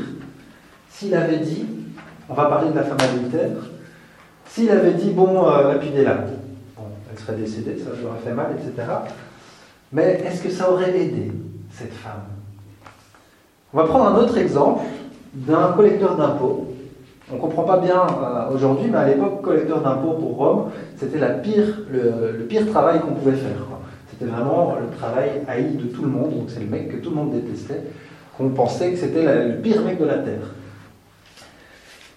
s'il 0.89 1.15
avait 1.15 1.39
dit, 1.39 1.67
on 2.29 2.35
va 2.35 2.45
parler 2.45 2.71
de 2.71 2.77
la 2.77 2.85
femme 2.85 2.99
adultère, 3.01 3.57
s'il 4.47 4.71
avait 4.71 4.95
dit, 4.95 5.11
bon, 5.11 5.49
euh, 5.49 5.73
lapidez-la. 5.73 6.27
Elle 7.11 7.19
serait 7.19 7.37
décédée, 7.37 7.77
ça 7.79 7.91
lui 7.99 8.07
aurait 8.07 8.21
fait 8.25 8.33
mal, 8.33 8.53
etc. 8.57 8.89
Mais 9.93 10.23
est-ce 10.25 10.43
que 10.43 10.51
ça 10.51 10.71
aurait 10.71 10.97
aidé 10.97 11.33
cette 11.71 11.93
femme? 11.93 12.23
On 13.75 13.79
va 13.79 13.85
prendre 13.85 14.07
un 14.07 14.17
autre 14.17 14.39
exemple 14.39 14.85
d'un 15.35 15.73
collecteur 15.73 16.17
d'impôts. 16.17 16.69
On 17.31 17.37
ne 17.37 17.41
comprend 17.41 17.63
pas 17.63 17.79
bien 17.79 18.01
euh, 18.01 18.55
aujourd'hui, 18.55 18.89
mais 18.91 18.99
à 18.99 19.09
l'époque, 19.09 19.43
collecteur 19.43 19.81
d'impôts 19.81 20.13
pour 20.13 20.37
Rome, 20.37 20.71
c'était 20.97 21.19
pire, 21.43 21.81
le, 21.91 22.45
pire 22.45 22.67
travail 22.67 23.01
qu'on 23.01 23.13
pouvait 23.13 23.37
faire. 23.37 23.57
C'était 24.11 24.31
vraiment 24.31 24.77
le 24.79 24.95
travail 24.97 25.31
haï 25.49 25.75
de 25.75 25.85
tout 25.85 26.03
le 26.03 26.09
monde, 26.09 26.31
donc 26.37 26.45
c'est 26.49 26.61
le 26.61 26.67
mec 26.67 26.91
que 26.91 26.97
tout 26.97 27.11
le 27.11 27.17
monde 27.17 27.33
détestait, 27.33 27.83
qu'on 28.37 28.51
pensait 28.51 28.91
que 28.91 28.99
c'était 28.99 29.47
le 29.47 29.57
pire 29.57 29.83
mec 29.83 29.99
de 29.99 30.05
la 30.05 30.19
terre. 30.19 30.51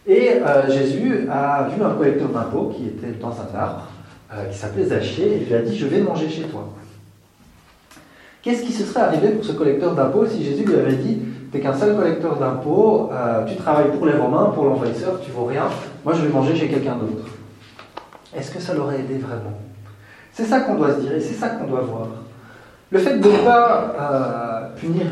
Et 0.07 0.33
euh, 0.33 0.69
Jésus 0.69 1.27
a 1.31 1.69
vu 1.69 1.81
un 1.83 1.91
collecteur 1.91 2.29
d'impôts 2.29 2.73
qui 2.75 2.87
était 2.87 3.17
dans 3.19 3.31
un 3.31 3.57
arbre, 3.57 3.87
euh, 4.33 4.45
qui 4.45 4.57
s'appelait 4.57 4.85
Zachée, 4.85 5.37
et 5.37 5.45
lui 5.45 5.53
a 5.53 5.61
dit 5.61 5.75
Je 5.75 5.87
vais 5.87 6.01
manger 6.01 6.29
chez 6.29 6.43
toi. 6.43 6.69
Qu'est-ce 8.41 8.63
qui 8.63 8.73
se 8.73 8.83
serait 8.83 9.01
arrivé 9.01 9.29
pour 9.29 9.43
ce 9.43 9.53
collecteur 9.53 9.95
d'impôts 9.95 10.27
si 10.27 10.43
Jésus 10.43 10.65
lui 10.65 10.75
avait 10.75 10.97
dit 10.97 11.19
T'es 11.55 11.61
qu'un 11.61 11.73
seul 11.73 11.95
collecteur 11.95 12.35
d'impôts, 12.35 13.09
euh, 13.13 13.45
tu 13.45 13.55
travailles 13.55 13.89
pour 13.95 14.05
les 14.05 14.17
Romains, 14.17 14.51
pour 14.53 14.65
l'envahisseur, 14.65 15.21
tu 15.21 15.31
vaux 15.31 15.45
rien, 15.45 15.63
moi 16.03 16.13
je 16.13 16.23
vais 16.23 16.27
manger 16.27 16.53
chez 16.53 16.67
quelqu'un 16.67 16.97
d'autre 16.97 17.29
Est-ce 18.35 18.51
que 18.51 18.59
ça 18.59 18.73
l'aurait 18.73 18.99
aidé 18.99 19.19
vraiment? 19.19 19.53
C'est 20.33 20.43
ça 20.43 20.59
qu'on 20.59 20.75
doit 20.75 20.95
se 20.95 20.99
dire 20.99 21.13
et 21.13 21.21
c'est 21.21 21.35
ça 21.35 21.47
qu'on 21.47 21.67
doit 21.67 21.79
voir. 21.79 22.07
Le 22.91 22.99
fait 22.99 23.19
de 23.19 23.29
ne 23.29 23.37
pas 23.37 23.95
euh, 23.97 24.75
punir 24.75 25.05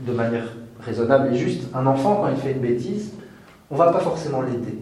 de 0.00 0.12
manière 0.14 0.46
raisonnable 0.80 1.34
et 1.34 1.36
juste 1.36 1.64
un 1.74 1.84
enfant 1.84 2.22
quand 2.22 2.30
il 2.30 2.36
fait 2.38 2.52
une 2.52 2.60
bêtise, 2.60 3.12
on 3.70 3.74
ne 3.74 3.78
va 3.78 3.92
pas 3.92 4.00
forcément 4.00 4.40
l'aider. 4.40 4.78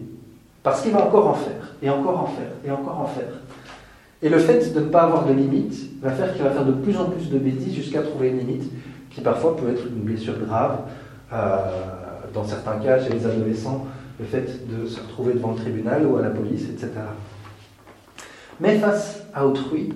Parce 0.63 0.81
qu'il 0.81 0.93
va 0.93 1.03
encore 1.03 1.27
en 1.27 1.33
faire, 1.33 1.73
et 1.83 1.89
encore 1.89 2.21
en 2.21 2.27
faire, 2.27 2.51
et 2.65 2.71
encore 2.71 3.01
en 3.01 3.07
faire. 3.07 3.33
Et 4.21 4.29
le 4.29 4.39
fait 4.39 4.73
de 4.73 4.79
ne 4.79 4.85
pas 4.85 5.01
avoir 5.01 5.25
de 5.25 5.33
limite 5.33 6.01
va 6.01 6.11
faire 6.11 6.31
qu'il 6.31 6.43
va 6.43 6.51
faire 6.51 6.63
de 6.63 6.71
plus 6.71 6.95
en 6.95 7.09
plus 7.09 7.29
de 7.29 7.37
bêtises 7.37 7.75
jusqu'à 7.75 8.01
trouver 8.01 8.29
une 8.29 8.37
limite 8.37 8.71
qui 9.15 9.21
parfois 9.21 9.55
peut 9.55 9.69
être 9.69 9.87
une 9.87 10.03
blessure 10.03 10.37
grave. 10.45 10.79
Euh, 11.31 11.57
dans 12.33 12.43
certains 12.43 12.77
cas, 12.79 13.01
chez 13.01 13.13
les 13.13 13.25
adolescents, 13.25 13.87
le 14.19 14.25
fait 14.25 14.67
de 14.67 14.85
se 14.85 14.99
retrouver 14.99 15.33
devant 15.33 15.51
le 15.51 15.55
tribunal 15.55 16.05
ou 16.05 16.17
à 16.17 16.21
la 16.21 16.29
police, 16.29 16.63
etc. 16.63 16.89
Mais 18.59 18.77
face 18.77 19.21
à 19.33 19.47
autrui, 19.47 19.93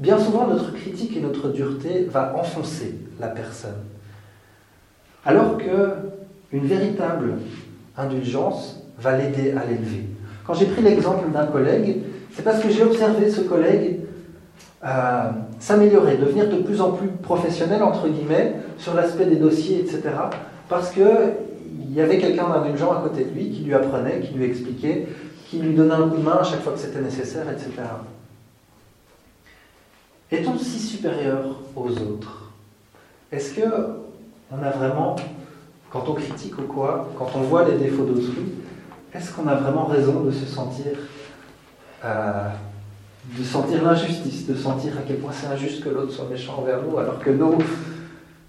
bien 0.00 0.18
souvent 0.18 0.46
notre 0.46 0.72
critique 0.72 1.14
et 1.16 1.20
notre 1.20 1.50
dureté 1.50 2.04
va 2.10 2.34
enfoncer 2.36 2.94
la 3.20 3.28
personne. 3.28 3.82
Alors 5.26 5.58
que 5.58 5.94
une 6.52 6.66
véritable 6.66 7.34
indulgence 7.96 8.82
va 8.98 9.16
l'aider 9.16 9.52
à 9.52 9.66
l'élever. 9.66 10.06
Quand 10.46 10.54
j'ai 10.54 10.66
pris 10.66 10.82
l'exemple 10.82 11.30
d'un 11.30 11.46
collègue, 11.46 12.02
c'est 12.32 12.42
parce 12.42 12.60
que 12.60 12.70
j'ai 12.70 12.82
observé 12.82 13.30
ce 13.30 13.42
collègue 13.42 13.93
euh, 14.84 15.30
s'améliorer, 15.60 16.18
devenir 16.18 16.48
de 16.48 16.56
plus 16.56 16.80
en 16.80 16.92
plus 16.92 17.08
professionnel, 17.08 17.82
entre 17.82 18.06
guillemets, 18.08 18.54
sur 18.76 18.94
l'aspect 18.94 19.24
des 19.24 19.36
dossiers, 19.36 19.80
etc. 19.80 20.02
Parce 20.68 20.90
qu'il 20.90 21.04
y 21.90 22.00
avait 22.00 22.18
quelqu'un 22.18 22.48
d'indulgent 22.48 22.92
à 22.92 23.00
côté 23.00 23.24
de 23.24 23.30
lui 23.30 23.50
qui 23.50 23.62
lui 23.62 23.74
apprenait, 23.74 24.20
qui 24.20 24.34
lui 24.34 24.44
expliquait, 24.44 25.08
qui 25.48 25.58
lui 25.58 25.74
donnait 25.74 25.94
un 25.94 26.08
coup 26.08 26.18
de 26.18 26.22
main 26.22 26.38
à 26.40 26.44
chaque 26.44 26.60
fois 26.60 26.72
que 26.72 26.78
c'était 26.78 27.00
nécessaire, 27.00 27.46
etc. 27.50 27.70
Est-on 30.30 30.58
si 30.58 30.78
supérieur 30.78 31.60
aux 31.76 31.90
autres? 31.90 32.52
Est-ce 33.32 33.54
que 33.54 33.64
on 34.52 34.62
a 34.62 34.70
vraiment, 34.70 35.16
quand 35.90 36.08
on 36.08 36.14
critique 36.14 36.58
ou 36.58 36.62
quoi, 36.62 37.08
quand 37.18 37.30
on 37.36 37.40
voit 37.40 37.64
les 37.64 37.78
défauts 37.78 38.04
d'autrui, 38.04 38.52
est-ce 39.14 39.32
qu'on 39.32 39.46
a 39.46 39.54
vraiment 39.54 39.86
raison 39.86 40.20
de 40.20 40.30
se 40.30 40.44
sentir 40.44 40.92
euh, 42.04 42.48
de 43.32 43.42
sentir 43.42 43.82
l'injustice, 43.82 44.46
de 44.46 44.54
sentir 44.54 44.92
à 44.98 45.02
quel 45.06 45.16
point 45.16 45.32
c'est 45.32 45.46
injuste 45.46 45.82
que 45.82 45.88
l'autre 45.88 46.12
soit 46.12 46.26
méchant 46.30 46.56
envers 46.58 46.80
nous, 46.82 46.98
alors 46.98 47.18
que 47.18 47.30
nous, 47.30 47.58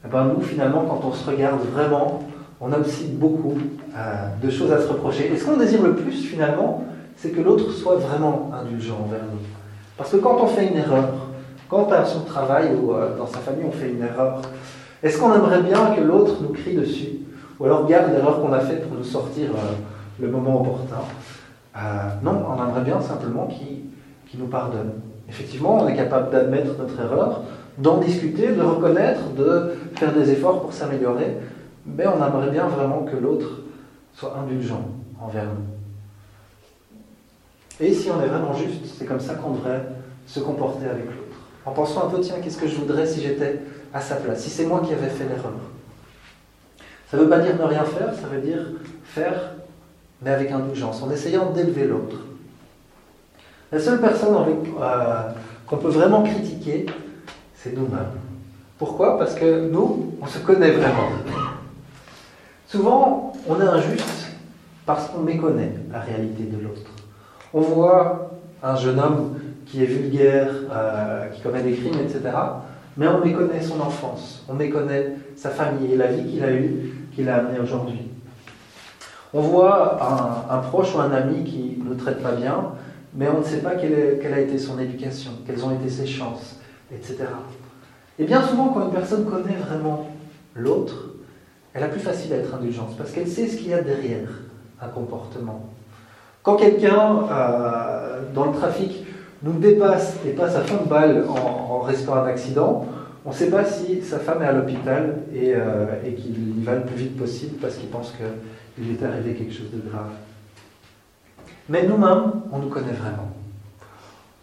eh 0.05 0.07
ben 0.07 0.25
nous 0.25 0.41
finalement, 0.41 0.85
quand 0.85 1.01
on 1.07 1.13
se 1.13 1.29
regarde 1.29 1.61
vraiment, 1.73 2.21
on 2.61 2.71
a 2.71 2.77
aussi 2.77 3.05
beaucoup 3.05 3.57
euh, 3.95 4.27
de 4.41 4.49
choses 4.49 4.71
à 4.71 4.81
se 4.81 4.87
reprocher. 4.87 5.31
Et 5.31 5.37
ce 5.37 5.45
qu'on 5.45 5.57
désire 5.57 5.81
le 5.81 5.95
plus 5.95 6.13
finalement, 6.13 6.83
c'est 7.17 7.29
que 7.29 7.41
l'autre 7.41 7.71
soit 7.71 7.95
vraiment 7.95 8.51
indulgent 8.53 8.97
envers 9.05 9.23
nous. 9.23 9.39
Parce 9.97 10.11
que 10.11 10.17
quand 10.17 10.37
on 10.41 10.47
fait 10.47 10.67
une 10.67 10.77
erreur, 10.77 11.09
quand 11.69 11.91
à 11.91 12.05
son 12.05 12.21
travail 12.21 12.75
ou 12.75 12.93
euh, 12.93 13.17
dans 13.17 13.27
sa 13.27 13.39
famille 13.39 13.65
on 13.67 13.71
fait 13.71 13.89
une 13.89 14.03
erreur, 14.03 14.41
est-ce 15.01 15.17
qu'on 15.17 15.33
aimerait 15.33 15.61
bien 15.61 15.95
que 15.95 16.01
l'autre 16.01 16.35
nous 16.41 16.49
crie 16.49 16.75
dessus 16.75 17.19
Ou 17.59 17.65
alors 17.65 17.87
garde 17.87 18.11
l'erreur 18.11 18.41
qu'on 18.41 18.53
a 18.53 18.59
faite 18.59 18.87
pour 18.87 18.97
nous 18.97 19.03
sortir 19.03 19.49
euh, 19.51 19.73
le 20.19 20.27
moment 20.29 20.61
opportun? 20.61 21.01
Non, 22.23 22.45
on 22.49 22.63
aimerait 22.63 22.85
bien 22.85 23.01
simplement 23.01 23.47
qu'il 23.47 23.81
nous 24.33 24.47
pardonne. 24.47 24.93
Effectivement, 25.29 25.77
on 25.81 25.87
est 25.87 25.95
capable 25.95 26.31
d'admettre 26.31 26.77
notre 26.77 26.99
erreur, 26.99 27.43
d'en 27.77 27.97
discuter, 27.97 28.51
de 28.51 28.61
reconnaître, 28.61 29.29
de 29.37 29.73
faire 29.95 30.13
des 30.13 30.31
efforts 30.31 30.61
pour 30.61 30.73
s'améliorer, 30.73 31.37
mais 31.85 32.05
on 32.07 32.15
aimerait 32.15 32.51
bien 32.51 32.67
vraiment 32.67 33.03
que 33.03 33.15
l'autre 33.15 33.61
soit 34.13 34.35
indulgent 34.37 34.81
envers 35.21 35.45
nous. 35.45 35.65
Et 37.85 37.93
si 37.93 38.09
on 38.09 38.21
est 38.21 38.27
vraiment 38.27 38.53
juste, 38.53 38.85
c'est 38.97 39.05
comme 39.05 39.19
ça 39.19 39.35
qu'on 39.35 39.51
devrait 39.51 39.83
se 40.25 40.39
comporter 40.39 40.85
avec 40.85 41.05
l'autre. 41.05 41.37
En 41.65 41.71
pensant 41.71 42.07
un 42.07 42.09
peu, 42.09 42.21
tiens, 42.21 42.35
qu'est-ce 42.41 42.57
que 42.57 42.67
je 42.67 42.75
voudrais 42.75 43.05
si 43.05 43.21
j'étais 43.21 43.59
à 43.93 43.99
sa 43.99 44.15
place, 44.15 44.41
si 44.41 44.49
c'est 44.49 44.65
moi 44.65 44.81
qui 44.85 44.93
avais 44.93 45.09
fait 45.09 45.25
l'erreur? 45.25 45.53
Ça 47.09 47.17
ne 47.17 47.23
veut 47.23 47.29
pas 47.29 47.39
dire 47.39 47.55
ne 47.57 47.63
rien 47.63 47.83
faire, 47.83 48.13
ça 48.13 48.27
veut 48.27 48.41
dire 48.41 48.71
faire, 49.03 49.55
mais 50.21 50.31
avec 50.31 50.51
indulgence, 50.51 51.01
en 51.03 51.11
essayant 51.11 51.51
d'élever 51.51 51.85
l'autre. 51.85 52.17
La 53.75 53.81
seule 53.81 53.99
personne 53.99 54.33
euh, 54.79 55.21
qu'on 55.67 55.75
peut 55.75 55.89
vraiment 55.89 56.23
critiquer, 56.23 56.85
c'est 57.53 57.75
nous-mêmes. 57.75 58.15
Pourquoi? 58.77 59.19
Parce 59.19 59.35
que 59.35 59.67
nous, 59.69 60.13
on 60.21 60.25
se 60.27 60.39
connaît 60.39 60.71
vraiment. 60.71 61.09
Souvent, 62.67 63.33
on 63.45 63.59
est 63.59 63.67
injuste 63.67 64.27
parce 64.85 65.09
qu'on 65.09 65.23
méconnaît 65.23 65.73
la 65.91 65.99
réalité 65.99 66.43
de 66.43 66.63
l'autre. 66.63 66.89
On 67.53 67.59
voit 67.59 68.31
un 68.63 68.77
jeune 68.77 68.97
homme 68.97 69.39
qui 69.65 69.83
est 69.83 69.87
vulgaire, 69.87 70.47
euh, 70.71 71.25
qui 71.31 71.41
commet 71.41 71.61
des 71.61 71.73
crimes, 71.73 71.99
etc. 71.99 72.33
Mais 72.95 73.09
on 73.09 73.19
méconnaît 73.19 73.61
son 73.61 73.81
enfance, 73.81 74.45
on 74.47 74.53
méconnaît 74.53 75.15
sa 75.35 75.49
famille 75.49 75.91
et 75.91 75.97
la 75.97 76.13
vie 76.13 76.23
qu'il 76.31 76.45
a 76.45 76.51
eue, 76.53 77.09
qu'il 77.13 77.27
a 77.27 77.39
amenée 77.39 77.59
aujourd'hui. 77.59 78.07
On 79.33 79.41
voit 79.41 79.99
un, 80.49 80.59
proche 80.59 80.95
ou 80.95 80.99
un 80.99 81.11
ami 81.11 81.43
qui 81.43 81.77
ne 81.85 81.93
traite 81.93 82.23
pas 82.23 82.31
bien, 82.31 82.71
mais 83.15 83.27
on 83.29 83.39
ne 83.39 83.43
sait 83.43 83.59
pas 83.59 83.75
quelle, 83.75 84.33
a 84.33 84.39
été 84.39 84.57
son 84.57 84.77
éducation, 84.79 85.31
quelles 85.47 85.63
ont 85.63 85.71
été 85.71 85.89
ses 85.89 86.05
chances, 86.05 86.59
etc. 86.93 87.25
Et 88.19 88.25
bien 88.25 88.41
souvent, 88.41 88.69
quand 88.69 88.85
une 88.85 88.91
personne 88.91 89.25
connaît 89.25 89.55
vraiment 89.55 90.09
l'autre, 90.53 91.13
elle 91.73 91.83
a 91.83 91.87
plus 91.87 91.99
facile 91.99 92.33
à 92.33 92.37
être 92.37 92.53
indulgente, 92.53 92.95
parce 92.97 93.11
qu'elle 93.11 93.27
sait 93.27 93.47
ce 93.47 93.57
qu'il 93.57 93.69
y 93.69 93.73
a 93.73 93.81
derrière 93.81 94.29
un 94.81 94.87
comportement. 94.87 95.69
Quand 96.43 96.57
quelqu'un, 96.57 97.23
euh, 97.31 98.21
dans 98.33 98.45
le 98.45 98.53
trafic, 98.53 99.05
nous 99.43 99.53
dépasse 99.53 100.17
et 100.25 100.31
passe 100.31 100.55
à 100.55 100.61
fond 100.61 100.83
de 100.83 100.89
balle 100.89 101.25
en, 101.27 101.79
restant 101.79 102.15
un 102.15 102.25
accident, 102.25 102.85
on 103.25 103.29
ne 103.29 103.35
sait 103.35 103.49
pas 103.49 103.65
si 103.65 104.01
sa 104.01 104.19
femme 104.19 104.41
est 104.41 104.47
à 104.47 104.53
l'hôpital 104.53 105.17
et, 105.33 105.53
euh, 105.55 105.85
et 106.05 106.13
qu'il 106.13 106.59
y 106.59 106.63
va 106.63 106.75
le 106.75 106.83
plus 106.83 106.95
vite 106.95 107.17
possible 107.17 107.57
parce 107.61 107.75
qu'il 107.75 107.89
pense 107.89 108.13
qu'il 108.13 108.91
est 108.91 109.03
arrivé 109.03 109.33
quelque 109.33 109.53
chose 109.53 109.71
de 109.71 109.89
grave. 109.89 110.11
Mais 111.69 111.87
nous-mêmes, 111.87 112.31
on 112.51 112.59
nous 112.59 112.69
connaît 112.69 112.93
vraiment. 112.93 113.31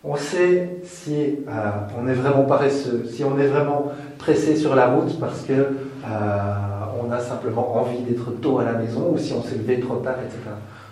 On 0.05 0.17
sait 0.17 0.81
si 0.85 1.39
euh, 1.49 1.71
on 1.97 2.09
est 2.09 2.15
vraiment 2.15 2.43
paresseux, 2.45 3.05
si 3.09 3.23
on 3.23 3.39
est 3.39 3.47
vraiment 3.47 3.93
pressé 4.19 4.57
sur 4.57 4.75
la 4.75 4.89
route 4.89 5.19
parce 5.21 5.43
que 5.43 5.69
on 6.05 7.11
a 7.11 7.21
simplement 7.21 7.77
envie 7.77 7.99
d'être 8.03 8.31
tôt 8.41 8.59
à 8.59 8.65
la 8.65 8.73
maison 8.73 9.13
ou 9.13 9.19
si 9.19 9.33
on 9.33 9.43
s'est 9.43 9.57
levé 9.57 9.81
trop 9.81 9.97
tard, 9.97 10.17
etc. 10.25 10.39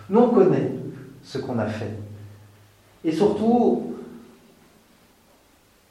Nous, 0.09 0.19
on 0.19 0.29
connaît 0.29 0.71
ce 1.23 1.37
qu'on 1.37 1.59
a 1.59 1.65
fait. 1.65 1.91
Et 3.03 3.11
surtout, 3.11 3.93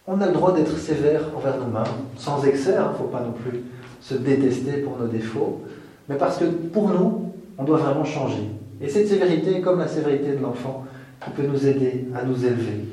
on 0.06 0.20
a 0.20 0.26
le 0.26 0.32
droit 0.32 0.52
d'être 0.52 0.76
sévère 0.76 1.22
envers 1.36 1.56
nous-mêmes, 1.58 1.84
sans 2.16 2.44
excès, 2.44 2.72
il 2.72 2.78
hein, 2.78 2.90
ne 2.92 2.98
faut 2.98 3.10
pas 3.10 3.20
non 3.20 3.32
plus 3.32 3.62
se 4.00 4.14
détester 4.14 4.78
pour 4.78 4.98
nos 4.98 5.06
défauts, 5.06 5.62
mais 6.08 6.16
parce 6.16 6.38
que 6.38 6.44
pour 6.44 6.88
nous, 6.88 7.32
on 7.58 7.64
doit 7.64 7.78
vraiment 7.78 8.04
changer. 8.04 8.48
Et 8.80 8.88
cette 8.88 9.08
sévérité, 9.08 9.60
comme 9.60 9.78
la 9.78 9.88
sévérité 9.88 10.32
de 10.32 10.42
l'enfant, 10.42 10.84
qui 11.22 11.30
peut 11.30 11.46
nous 11.46 11.66
aider 11.66 12.06
à 12.14 12.24
nous 12.24 12.44
élever. 12.44 12.84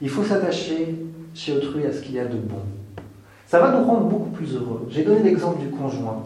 Il 0.00 0.08
faut 0.08 0.22
s'attacher 0.22 0.94
chez 1.34 1.52
autrui 1.56 1.84
à 1.86 1.92
ce 1.92 2.00
qu'il 2.00 2.14
y 2.14 2.20
a 2.20 2.24
de 2.24 2.36
bon. 2.36 2.60
Ça 3.46 3.58
va 3.58 3.72
nous 3.72 3.84
rendre 3.84 4.06
beaucoup 4.06 4.30
plus 4.30 4.54
heureux. 4.54 4.86
J'ai 4.90 5.02
donné 5.02 5.22
l'exemple 5.24 5.60
du 5.60 5.70
conjoint, 5.70 6.22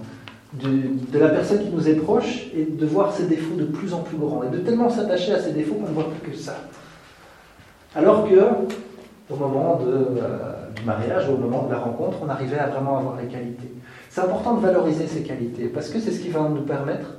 de 0.63 1.19
la 1.19 1.31
personne 1.31 1.65
qui 1.65 1.71
nous 1.71 1.89
est 1.89 1.95
proche, 1.95 2.49
et 2.55 2.65
de 2.65 2.87
voir 2.87 3.13
ses 3.13 3.27
défauts 3.27 3.57
de 3.57 3.65
plus 3.65 3.95
en 3.95 4.01
plus 4.01 4.19
grands, 4.19 4.43
et 4.45 4.51
de 4.55 4.59
tellement 4.59 4.91
s'attacher 4.91 5.33
à 5.33 5.41
ses 5.41 5.53
défauts 5.53 5.75
qu'on 5.75 5.89
ne 5.89 5.95
voit 5.95 6.11
plus 6.11 6.31
que 6.31 6.37
ça. 6.37 6.57
Alors 7.97 8.29
que, 8.29 8.35
au 9.31 9.37
moment 9.37 9.81
euh, 9.87 10.71
du 10.77 10.83
mariage, 10.85 11.29
au 11.31 11.39
moment 11.39 11.65
de 11.65 11.73
la 11.73 11.79
rencontre, 11.79 12.19
on 12.23 12.29
arrivait 12.29 12.59
à 12.59 12.67
vraiment 12.67 12.99
avoir 12.99 13.17
les 13.17 13.27
qualités. 13.27 13.73
C'est 14.11 14.21
important 14.21 14.55
de 14.55 14.61
valoriser 14.61 15.07
ces 15.07 15.23
qualités, 15.23 15.65
parce 15.65 15.89
que 15.89 15.99
c'est 15.99 16.13
ce 16.13 16.21
qui 16.21 16.29
va 16.29 16.47
nous 16.49 16.63
permettre 16.63 17.15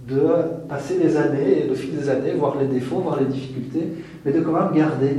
de 0.00 0.20
passer 0.68 0.98
des 0.98 1.16
années, 1.16 1.66
de 1.68 1.74
fil 1.74 1.96
des 1.96 2.08
années, 2.08 2.32
voir 2.32 2.56
les 2.58 2.66
défauts, 2.66 2.98
voir 2.98 3.18
les 3.20 3.26
difficultés, 3.26 3.88
mais 4.24 4.32
de 4.32 4.40
quand 4.40 4.52
même 4.52 4.72
garder 4.74 5.18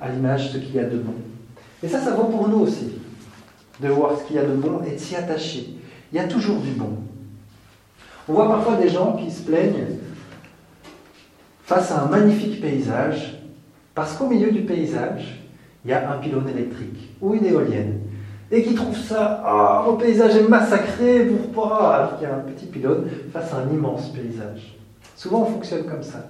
à 0.00 0.08
l'image 0.08 0.52
ce 0.52 0.58
qu'il 0.58 0.74
y 0.74 0.78
a 0.78 0.84
de 0.84 0.98
bon. 0.98 1.14
Et 1.82 1.88
ça, 1.88 2.00
ça 2.00 2.14
vaut 2.14 2.24
pour 2.24 2.48
nous 2.48 2.60
aussi 2.60 2.92
de 3.80 3.88
voir 3.88 4.18
ce 4.18 4.24
qu'il 4.24 4.36
y 4.36 4.38
a 4.38 4.44
de 4.44 4.54
bon 4.54 4.82
et 4.86 4.92
de 4.92 4.98
s'y 4.98 5.16
attacher. 5.16 5.74
Il 6.12 6.16
y 6.16 6.18
a 6.20 6.28
toujours 6.28 6.60
du 6.60 6.70
bon. 6.72 6.98
On 8.28 8.34
voit 8.34 8.48
parfois 8.48 8.76
des 8.76 8.88
gens 8.88 9.16
qui 9.16 9.30
se 9.30 9.42
plaignent 9.42 9.86
face 11.64 11.90
à 11.92 12.02
un 12.02 12.06
magnifique 12.06 12.60
paysage, 12.60 13.42
parce 13.94 14.14
qu'au 14.14 14.28
milieu 14.28 14.50
du 14.50 14.62
paysage, 14.62 15.40
il 15.84 15.90
y 15.90 15.94
a 15.94 16.10
un 16.10 16.18
pylône 16.18 16.48
électrique 16.48 17.10
ou 17.20 17.34
une 17.34 17.44
éolienne, 17.44 17.99
et 18.52 18.64
qui 18.64 18.74
trouvent 18.74 18.98
ça, 18.98 19.42
oh, 19.46 19.90
mon 19.90 19.96
paysage 19.96 20.36
est 20.36 20.48
massacré, 20.48 21.26
pourquoi 21.26 21.94
Alors 21.94 22.18
qu'il 22.18 22.26
y 22.28 22.30
a 22.30 22.34
un 22.34 22.40
petit 22.40 22.66
pylône 22.66 23.08
face 23.32 23.52
à 23.52 23.58
un 23.58 23.72
immense 23.72 24.08
paysage. 24.08 24.76
Souvent, 25.16 25.42
on 25.42 25.52
fonctionne 25.52 25.84
comme 25.84 26.02
ça. 26.02 26.26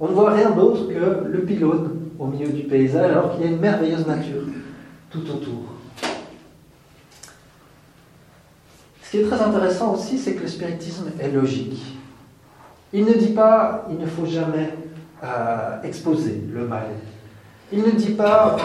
On 0.00 0.08
ne 0.08 0.12
voit 0.12 0.32
rien 0.32 0.50
d'autre 0.50 0.88
que 0.88 1.28
le 1.28 1.40
pylône 1.44 1.90
au 2.18 2.26
milieu 2.26 2.48
du 2.48 2.62
paysage, 2.62 3.10
alors 3.10 3.32
qu'il 3.32 3.44
y 3.44 3.48
a 3.48 3.50
une 3.50 3.60
merveilleuse 3.60 4.06
nature 4.06 4.42
tout 5.10 5.22
autour. 5.30 5.74
Ce 9.02 9.10
qui 9.10 9.18
est 9.18 9.26
très 9.28 9.42
intéressant 9.42 9.92
aussi, 9.92 10.18
c'est 10.18 10.34
que 10.34 10.42
le 10.42 10.48
spiritisme 10.48 11.10
est 11.20 11.30
logique. 11.30 11.98
Il 12.94 13.04
ne 13.04 13.12
dit 13.12 13.32
pas 13.32 13.86
il 13.90 13.98
ne 13.98 14.06
faut 14.06 14.24
jamais 14.24 14.70
euh, 15.22 15.82
exposer 15.82 16.42
le 16.50 16.66
mal. 16.66 16.86
Il 17.70 17.80
ne 17.80 17.90
dit 17.90 18.12
pas 18.12 18.56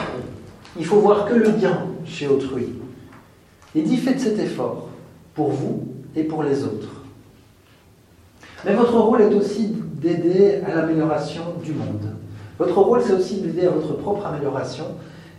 il 0.77 0.85
faut 0.85 0.99
voir 0.99 1.25
que 1.25 1.33
le 1.33 1.49
bien 1.49 1.86
chez 2.07 2.27
autrui. 2.27 2.69
Il 3.75 3.83
dit 3.83 3.97
faites 3.97 4.19
cet 4.19 4.39
effort 4.39 4.89
pour 5.33 5.51
vous 5.51 5.87
et 6.15 6.23
pour 6.23 6.43
les 6.43 6.63
autres. 6.63 7.03
Mais 8.65 8.73
votre 8.73 8.97
rôle 8.97 9.21
est 9.21 9.33
aussi 9.33 9.67
d'aider 9.67 10.61
à 10.65 10.75
l'amélioration 10.75 11.43
du 11.63 11.73
monde. 11.73 12.13
Votre 12.57 12.77
rôle, 12.77 13.01
c'est 13.01 13.13
aussi 13.13 13.41
d'aider 13.41 13.67
à 13.67 13.69
votre 13.69 13.93
propre 13.97 14.25
amélioration 14.25 14.85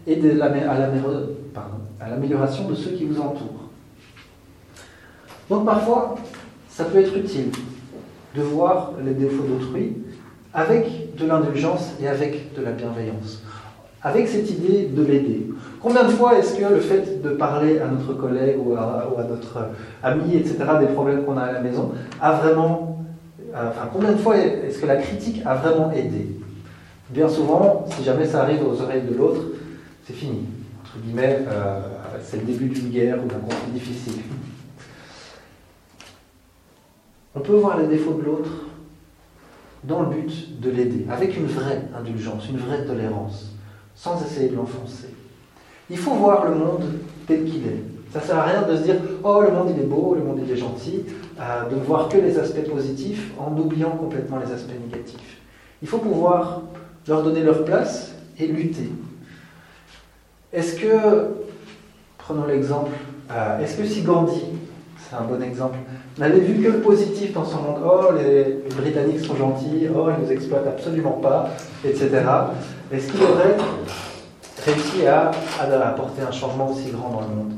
et 0.06 0.20
à 0.40 2.08
l'amélioration 2.08 2.68
de 2.68 2.74
ceux 2.74 2.92
qui 2.92 3.04
vous 3.04 3.20
entourent. 3.20 3.68
Donc 5.50 5.64
parfois, 5.64 6.16
ça 6.68 6.84
peut 6.84 6.98
être 6.98 7.16
utile 7.16 7.50
de 8.34 8.42
voir 8.42 8.92
les 9.04 9.14
défauts 9.14 9.42
d'autrui 9.42 9.96
avec 10.54 11.16
de 11.16 11.26
l'indulgence 11.26 11.94
et 12.00 12.08
avec 12.08 12.54
de 12.54 12.62
la 12.62 12.72
bienveillance, 12.72 13.42
avec 14.02 14.28
cette 14.28 14.50
idée 14.50 14.86
de 14.86 15.02
l'aider. 15.02 15.46
Combien 15.80 16.04
de 16.04 16.10
fois 16.10 16.38
est-ce 16.38 16.56
que 16.56 16.64
le 16.64 16.80
fait 16.80 17.22
de 17.22 17.30
parler 17.30 17.78
à 17.78 17.86
notre 17.86 18.14
collègue 18.14 18.56
ou 18.58 18.74
à, 18.74 19.24
notre 19.28 19.68
ami, 20.02 20.36
etc., 20.36 20.56
des 20.80 20.86
problèmes 20.86 21.24
qu'on 21.24 21.36
a 21.36 21.42
à 21.42 21.52
la 21.52 21.60
maison, 21.60 21.92
a 22.20 22.32
vraiment... 22.32 23.04
Euh, 23.54 23.70
enfin, 23.70 23.88
combien 23.92 24.12
de 24.12 24.18
fois 24.18 24.36
est-ce 24.36 24.78
que 24.78 24.86
la 24.86 24.96
critique 24.96 25.42
a 25.46 25.54
vraiment 25.54 25.92
aidé? 25.92 26.36
Bien 27.10 27.28
souvent, 27.28 27.86
si 27.96 28.04
jamais 28.04 28.26
ça 28.26 28.42
arrive 28.42 28.66
aux 28.66 28.82
oreilles 28.82 29.04
de 29.08 29.14
l'autre, 29.14 29.40
c'est 30.04 30.12
fini. 30.12 30.46
Entre 30.82 30.98
guillemets, 31.04 31.44
euh, 31.48 31.80
c'est 32.22 32.38
le 32.38 32.42
début 32.42 32.68
d'une 32.68 32.90
guerre 32.90 33.18
ou 33.24 33.28
d'un 33.28 33.38
conflit 33.38 33.72
difficile. 33.72 34.22
On 37.34 37.40
peut 37.40 37.54
voir 37.54 37.78
les 37.78 37.86
défauts 37.86 38.14
de 38.14 38.22
l'autre 38.22 38.50
dans 39.84 40.02
le 40.02 40.08
but 40.08 40.60
de 40.60 40.70
l'aider, 40.70 41.06
avec 41.08 41.36
une 41.36 41.46
vraie 41.46 41.82
indulgence, 41.96 42.48
une 42.48 42.58
vraie 42.58 42.84
tolérance, 42.84 43.52
sans 43.94 44.20
essayer 44.24 44.48
de 44.48 44.56
l'enfoncer. 44.56 45.14
Il 45.90 45.96
faut 45.96 46.12
voir 46.12 46.44
le 46.46 46.54
monde 46.54 46.84
tel 47.26 47.44
qu'il 47.44 47.66
est. 47.66 47.82
Ça 48.12 48.20
ne 48.20 48.24
sert 48.24 48.38
à 48.38 48.44
rien 48.44 48.62
de 48.62 48.76
se 48.76 48.82
dire 48.82 48.96
Oh, 49.22 49.40
le 49.42 49.50
monde 49.50 49.70
il 49.74 49.82
est 49.82 49.86
beau, 49.86 50.14
le 50.14 50.22
monde 50.22 50.40
il 50.44 50.50
est 50.50 50.56
gentil, 50.56 51.04
euh, 51.40 51.68
de 51.68 51.76
voir 51.76 52.08
que 52.08 52.18
les 52.18 52.38
aspects 52.38 52.68
positifs 52.68 53.32
en 53.38 53.56
oubliant 53.56 53.90
complètement 53.90 54.38
les 54.38 54.52
aspects 54.52 54.78
négatifs. 54.86 55.38
Il 55.82 55.88
faut 55.88 55.98
pouvoir 55.98 56.62
leur 57.06 57.22
donner 57.22 57.42
leur 57.42 57.64
place 57.64 58.12
et 58.38 58.46
lutter. 58.46 58.90
Est-ce 60.52 60.76
que, 60.76 61.28
prenons 62.16 62.46
l'exemple, 62.46 62.92
euh, 63.30 63.60
est-ce 63.60 63.76
que 63.76 63.84
si 63.84 64.02
Gandhi, 64.02 64.44
c'est 64.98 65.16
un 65.16 65.22
bon 65.22 65.42
exemple, 65.42 65.78
n'avait 66.18 66.40
vu 66.40 66.62
que 66.62 66.70
le 66.70 66.80
positif 66.80 67.32
dans 67.32 67.44
son 67.44 67.62
monde. 67.62 67.78
Oh, 67.84 68.12
les, 68.16 68.58
Britanniques 68.76 69.20
sont 69.20 69.36
gentils, 69.36 69.88
oh, 69.94 70.08
ils 70.16 70.24
nous 70.24 70.32
exploitent 70.32 70.66
absolument 70.66 71.18
pas, 71.22 71.50
etc. 71.84 72.10
Est-ce 72.92 73.10
qu'il 73.10 73.22
aurait 73.22 73.56
réussi 74.64 75.06
à, 75.06 75.30
apporter 75.60 76.22
un 76.22 76.30
changement 76.30 76.70
aussi 76.70 76.90
grand 76.90 77.10
dans 77.10 77.20
le 77.20 77.28
monde 77.28 77.52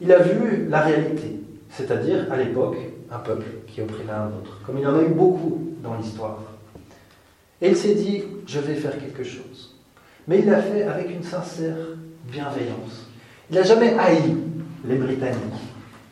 Il 0.00 0.12
a 0.12 0.18
vu 0.18 0.66
la 0.68 0.80
réalité, 0.80 1.40
c'est-à-dire 1.70 2.26
à, 2.30 2.36
l'époque 2.36 2.76
un 3.10 3.18
peuple 3.18 3.46
qui 3.66 3.80
opprimait 3.82 4.12
un 4.12 4.26
autre, 4.26 4.60
comme 4.64 4.78
il 4.78 4.86
en 4.86 4.98
a 4.98 5.02
eu 5.02 5.08
beaucoup 5.08 5.74
dans 5.82 5.94
l'histoire. 5.94 6.38
Et 7.60 7.68
il 7.68 7.76
s'est 7.76 7.94
dit, 7.94 8.24
je 8.46 8.60
vais 8.60 8.74
faire 8.74 8.98
quelque 8.98 9.24
chose. 9.24 9.76
Mais 10.28 10.38
il 10.38 10.46
l'a 10.46 10.62
fait 10.62 10.84
avec 10.84 11.10
une 11.10 11.22
sincère 11.22 11.76
bienveillance. 12.24 13.08
Il 13.50 13.56
n'a 13.56 13.62
jamais 13.62 13.94
haï 13.98 14.36
les 14.86 14.96
Britanniques. 14.96 15.38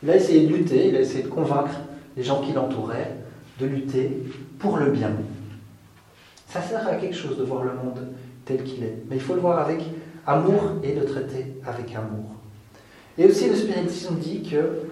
Il 0.03 0.09
a 0.09 0.15
essayé 0.15 0.47
de 0.47 0.53
lutter, 0.53 0.89
il 0.89 0.95
a 0.95 1.01
essayé 1.01 1.23
de 1.23 1.29
convaincre 1.29 1.75
les 2.15 2.23
gens 2.23 2.41
qui 2.41 2.53
l'entouraient 2.53 3.15
de 3.59 3.65
lutter 3.65 4.23
pour 4.57 4.77
le 4.77 4.91
bien. 4.91 5.11
Ça 6.47 6.61
sert 6.61 6.87
à 6.87 6.95
quelque 6.95 7.15
chose 7.15 7.37
de 7.37 7.43
voir 7.43 7.63
le 7.63 7.73
monde 7.73 8.07
tel 8.49 8.63
qu'il 8.63 8.83
est, 8.83 8.97
mais 9.09 9.15
il 9.15 9.21
faut 9.21 9.35
le 9.35 9.41
voir 9.41 9.59
avec 9.59 9.81
amour 10.25 10.73
et 10.83 10.93
le 10.93 11.05
traiter 11.05 11.53
avec 11.65 11.95
amour. 11.95 12.31
Et 13.17 13.25
aussi 13.25 13.47
le 13.47 13.55
spiritisme 13.55 14.15
dit 14.15 14.41
que 14.41 14.87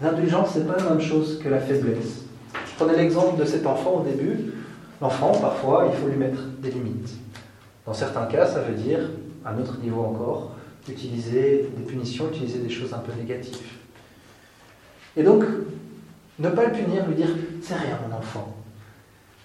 l'indulgence, 0.00 0.56
n'est 0.56 0.64
pas 0.64 0.76
la 0.76 0.90
même 0.90 1.00
chose 1.00 1.38
que 1.38 1.48
la 1.48 1.60
faiblesse. 1.60 2.24
Je 2.66 2.74
prenais 2.76 2.96
l'exemple 2.96 3.38
de 3.38 3.44
cet 3.44 3.66
enfant 3.66 4.00
au 4.00 4.02
début. 4.02 4.52
L'enfant, 5.00 5.32
parfois, 5.32 5.90
il 5.92 5.96
faut 6.00 6.08
lui 6.08 6.16
mettre 6.16 6.40
des 6.60 6.70
limites. 6.70 7.10
Dans 7.86 7.92
certains 7.92 8.26
cas, 8.26 8.46
ça 8.46 8.60
veut 8.60 8.74
dire, 8.74 9.10
à 9.44 9.50
un 9.50 9.58
autre 9.58 9.78
niveau 9.82 10.00
encore, 10.00 10.52
utiliser 10.88 11.68
des 11.76 11.84
punitions, 11.84 12.28
utiliser 12.28 12.58
des 12.58 12.70
choses 12.70 12.94
un 12.94 12.98
peu 12.98 13.12
négatives. 13.18 13.58
Et 15.16 15.22
donc, 15.22 15.44
ne 16.38 16.48
pas 16.48 16.66
le 16.66 16.72
punir, 16.72 17.06
lui 17.06 17.14
dire 17.14 17.28
C'est 17.62 17.74
rien, 17.74 17.98
mon 18.08 18.16
enfant. 18.16 18.54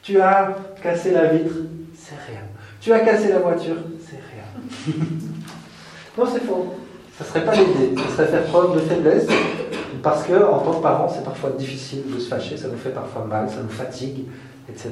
Tu 0.02 0.20
as 0.22 0.56
cassé 0.82 1.12
la 1.12 1.34
vitre, 1.34 1.56
c'est 1.94 2.16
rien. 2.32 2.42
Tu 2.82 2.94
as 2.94 3.00
cassé 3.00 3.30
la 3.30 3.40
voiture, 3.40 3.76
c'est 4.00 4.16
rien. 4.18 4.96
non, 6.18 6.26
c'est 6.32 6.44
faux. 6.44 6.76
Ça 7.18 7.26
ne 7.26 7.30
serait 7.30 7.46
pas 7.46 7.56
l'aider, 7.56 7.96
ça 7.98 8.16
serait 8.16 8.28
faire 8.28 8.46
preuve 8.46 8.76
de 8.76 8.80
faiblesse, 8.80 9.28
parce 10.02 10.24
que 10.24 10.34
en 10.42 10.60
tant 10.60 10.76
que 10.76 10.82
parent, 10.82 11.10
c'est 11.10 11.24
parfois 11.26 11.50
difficile 11.52 12.04
de 12.14 12.18
se 12.18 12.30
fâcher, 12.30 12.56
ça 12.56 12.70
nous 12.70 12.78
fait 12.78 12.92
parfois 12.92 13.26
mal, 13.26 13.50
ça 13.50 13.58
nous 13.62 13.70
fatigue, 13.70 14.26
etc. 14.70 14.92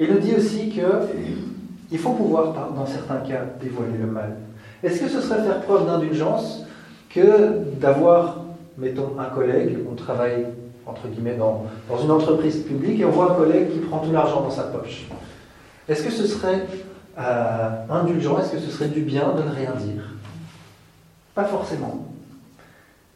Il 0.00 0.12
nous 0.12 0.18
dit 0.18 0.34
aussi 0.34 0.70
qu'il 0.70 1.98
faut 1.98 2.10
pouvoir, 2.10 2.52
dans 2.74 2.86
certains 2.86 3.18
cas, 3.18 3.44
dévoiler 3.60 3.98
le 4.00 4.08
mal. 4.08 4.36
Est-ce 4.82 5.00
que 5.00 5.08
ce 5.08 5.20
serait 5.20 5.44
faire 5.44 5.60
preuve 5.60 5.86
d'indulgence 5.86 6.64
que 7.08 7.60
d'avoir, 7.78 8.40
mettons, 8.76 9.12
un 9.20 9.26
collègue, 9.26 9.78
on 9.88 9.94
travaille 9.94 10.46
entre 10.84 11.06
guillemets 11.06 11.36
dans, 11.36 11.66
dans, 11.88 11.98
une 11.98 12.10
entreprise 12.10 12.64
publique 12.64 13.00
et 13.00 13.04
on 13.04 13.10
voit 13.10 13.32
un 13.32 13.34
collègue 13.34 13.70
qui 13.72 13.78
prend 13.78 13.98
tout 13.98 14.10
l'argent 14.10 14.40
dans 14.40 14.50
sa 14.50 14.64
poche? 14.64 15.06
Est-ce 15.88 16.04
que 16.04 16.10
ce 16.10 16.26
serait 16.26 16.66
euh, 17.18 17.70
indulgent? 17.90 18.38
Est-ce 18.38 18.52
que 18.52 18.58
ce 18.58 18.70
serait 18.70 18.88
du 18.88 19.02
bien 19.02 19.32
de 19.34 19.42
ne 19.42 19.54
rien 19.54 19.72
dire? 19.72 20.02
Pas 21.34 21.44
forcément. 21.44 22.06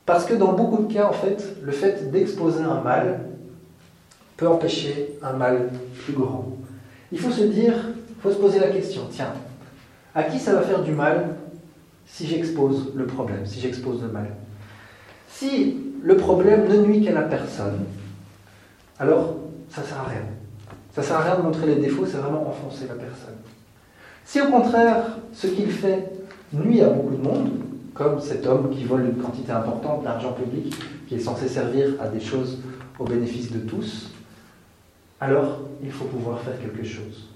Parce 0.05 0.24
que 0.24 0.35
dans 0.35 0.52
beaucoup 0.52 0.85
de 0.85 0.92
cas, 0.92 1.09
en 1.09 1.12
fait, 1.12 1.57
le 1.62 1.72
fait 1.72 2.11
d'exposer 2.11 2.62
un 2.62 2.81
mal 2.81 3.20
peut 4.37 4.48
empêcher 4.48 5.18
un 5.22 5.33
mal 5.33 5.70
plus 6.05 6.12
grand. 6.12 6.57
Il 7.12 7.18
faut 7.18 7.31
se 7.31 7.42
dire, 7.42 7.74
il 8.11 8.22
faut 8.22 8.31
se 8.31 8.37
poser 8.37 8.59
la 8.59 8.68
question, 8.68 9.02
tiens, 9.11 9.33
à 10.14 10.22
qui 10.24 10.38
ça 10.38 10.55
va 10.55 10.62
faire 10.62 10.83
du 10.83 10.92
mal 10.92 11.37
si 12.07 12.26
j'expose 12.26 12.92
le 12.94 13.07
problème, 13.07 13.44
si 13.46 13.61
j'expose 13.61 14.02
le 14.02 14.09
mal? 14.09 14.29
Si 15.29 15.76
le 16.02 16.16
problème 16.16 16.68
ne 16.68 16.79
nuit 16.83 17.05
qu'à 17.05 17.12
la 17.12 17.22
personne, 17.22 17.85
alors 18.98 19.37
ça 19.68 19.83
ne 19.83 19.87
sert 19.87 19.98
à 19.98 20.05
rien. 20.05 20.22
Ça 20.96 21.02
ne 21.02 21.06
sert 21.09 21.16
à 21.16 21.22
rien 21.24 21.37
de 21.37 21.42
montrer 21.42 21.66
les 21.66 21.74
défauts, 21.74 22.06
c'est 22.06 22.16
vraiment 22.16 22.48
enfoncer 22.48 22.87
la 22.88 22.94
personne. 22.94 23.35
Si 24.24 24.40
au 24.40 24.46
contraire, 24.46 25.18
ce 25.30 25.46
qu'il 25.46 25.70
fait 25.70 26.11
nuit 26.54 26.80
à 26.80 26.88
beaucoup 26.88 27.14
de 27.14 27.22
monde, 27.22 27.50
comme 27.92 28.18
cet 28.18 28.46
homme 28.46 28.70
qui 28.70 28.85
vole 28.85 29.04
une 29.04 29.22
quantité 29.22 29.52
importante 29.52 30.04
d'argent 30.04 30.32
public, 30.32 30.74
qui 31.06 31.16
est 31.16 31.20
censé 31.20 31.48
servir 31.48 32.00
à 32.00 32.09
des 32.09 32.18
choses 32.18 32.61
au 32.98 33.04
bénéfice 33.04 33.52
de 33.52 33.59
tous, 33.59 34.11
alors 35.20 35.59
il 35.82 35.92
faut 35.92 36.06
pouvoir 36.06 36.40
faire 36.40 36.59
quelque 36.59 36.82
chose. 36.82 37.28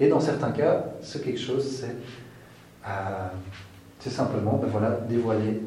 Et 0.00 0.08
dans 0.08 0.20
certains 0.20 0.52
cas, 0.52 0.86
ce 1.02 1.18
quelque 1.18 1.38
chose, 1.38 1.66
c'est 1.66 1.94
euh, 2.88 4.08
simplement 4.10 4.56
ben 4.56 4.70
voilà, 4.70 5.00
dévoiler 5.06 5.60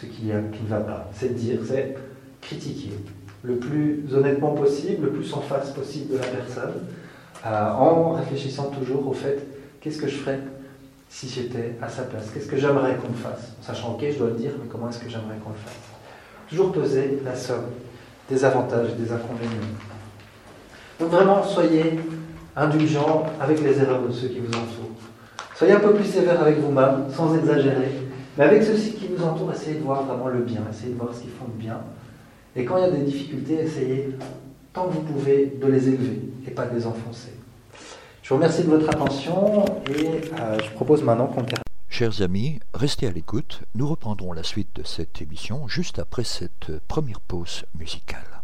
ce 0.00 0.06
qui, 0.06 0.30
qui 0.52 0.62
ne 0.62 0.68
va 0.68 0.78
pas. 0.78 1.10
C'est 1.14 1.34
dire, 1.34 1.58
c'est 1.66 1.96
critiquer 2.40 2.92
le 3.42 3.56
plus 3.56 4.04
honnêtement 4.14 4.52
possible, 4.52 5.06
le 5.06 5.12
plus 5.12 5.32
en 5.34 5.40
face 5.40 5.70
possible 5.70 6.14
de 6.14 6.18
la 6.18 6.26
personne, 6.26 6.74
euh, 7.44 7.70
en 7.70 8.12
réfléchissant 8.12 8.70
toujours 8.70 9.08
au 9.08 9.12
fait 9.12 9.46
qu'est-ce 9.80 9.98
que 9.98 10.08
je 10.08 10.16
ferais 10.16 10.38
si 11.08 11.28
j'étais 11.28 11.76
à 11.82 11.88
sa 11.88 12.02
place? 12.02 12.30
Qu'est-ce 12.32 12.46
que 12.46 12.56
j'aimerais 12.56 12.96
qu'on 12.96 13.10
me 13.10 13.16
fasse? 13.16 13.52
En 13.60 13.64
sachant, 13.64 13.94
ok, 13.94 14.04
je 14.12 14.18
dois 14.18 14.28
le 14.28 14.34
dire, 14.34 14.52
mais 14.62 14.68
comment 14.70 14.88
est-ce 14.88 14.98
que 14.98 15.08
j'aimerais 15.08 15.36
qu'on 15.44 15.50
le 15.50 15.56
fasse? 15.56 15.74
Toujours 16.48 16.72
peser 16.72 17.20
la 17.24 17.34
somme 17.34 17.66
des 18.30 18.44
avantages 18.44 18.90
et 18.90 19.02
des 19.02 19.10
inconvénients. 19.10 19.50
Donc 21.00 21.10
vraiment, 21.10 21.42
soyez 21.42 21.98
indulgents 22.56 23.24
avec 23.40 23.60
les 23.60 23.78
erreurs 23.80 24.02
de 24.02 24.12
ceux 24.12 24.28
qui 24.28 24.38
vous 24.38 24.52
entourent. 24.52 24.96
Soyez 25.56 25.72
un 25.72 25.80
peu 25.80 25.92
plus 25.94 26.04
sévère 26.04 26.40
avec 26.40 26.58
vous-même, 26.58 27.06
sans 27.10 27.34
exagérer. 27.36 27.90
Mais 28.38 28.44
avec 28.44 28.62
ceux 28.62 28.74
qui 28.74 29.08
vous 29.08 29.24
entourent, 29.24 29.52
essayez 29.52 29.78
de 29.78 29.82
voir 29.82 30.04
vraiment 30.04 30.28
le 30.28 30.40
bien, 30.40 30.62
essayez 30.70 30.92
de 30.92 30.98
voir 30.98 31.12
ce 31.14 31.20
qu'ils 31.20 31.30
font 31.30 31.46
de 31.46 31.60
bien. 31.60 31.78
Et 32.54 32.64
quand 32.64 32.76
il 32.76 32.82
y 32.82 32.86
a 32.86 32.90
des 32.90 33.04
difficultés, 33.04 33.54
essayez, 33.60 34.10
tant 34.72 34.88
que 34.88 34.94
vous 34.94 35.02
pouvez, 35.02 35.46
de 35.60 35.66
les 35.66 35.88
élever 35.88 36.20
et 36.46 36.50
pas 36.50 36.66
de 36.66 36.76
les 36.76 36.86
enfoncer. 36.86 37.32
Je 38.22 38.28
vous 38.28 38.34
remercie 38.34 38.62
de 38.62 38.68
votre 38.68 38.88
attention 38.88 39.64
et 39.88 40.20
euh, 40.38 40.58
je 40.62 40.70
propose 40.72 41.02
maintenant 41.02 41.26
qu'on 41.26 41.42
termine. 41.42 41.62
Chers 41.88 42.22
amis, 42.22 42.60
restez 42.74 43.06
à 43.06 43.10
l'écoute. 43.10 43.62
Nous 43.74 43.88
reprendrons 43.88 44.32
la 44.32 44.42
suite 44.42 44.68
de 44.76 44.82
cette 44.82 45.20
émission 45.22 45.66
juste 45.66 45.98
après 45.98 46.24
cette 46.24 46.72
première 46.88 47.20
pause 47.20 47.64
musicale. 47.78 48.42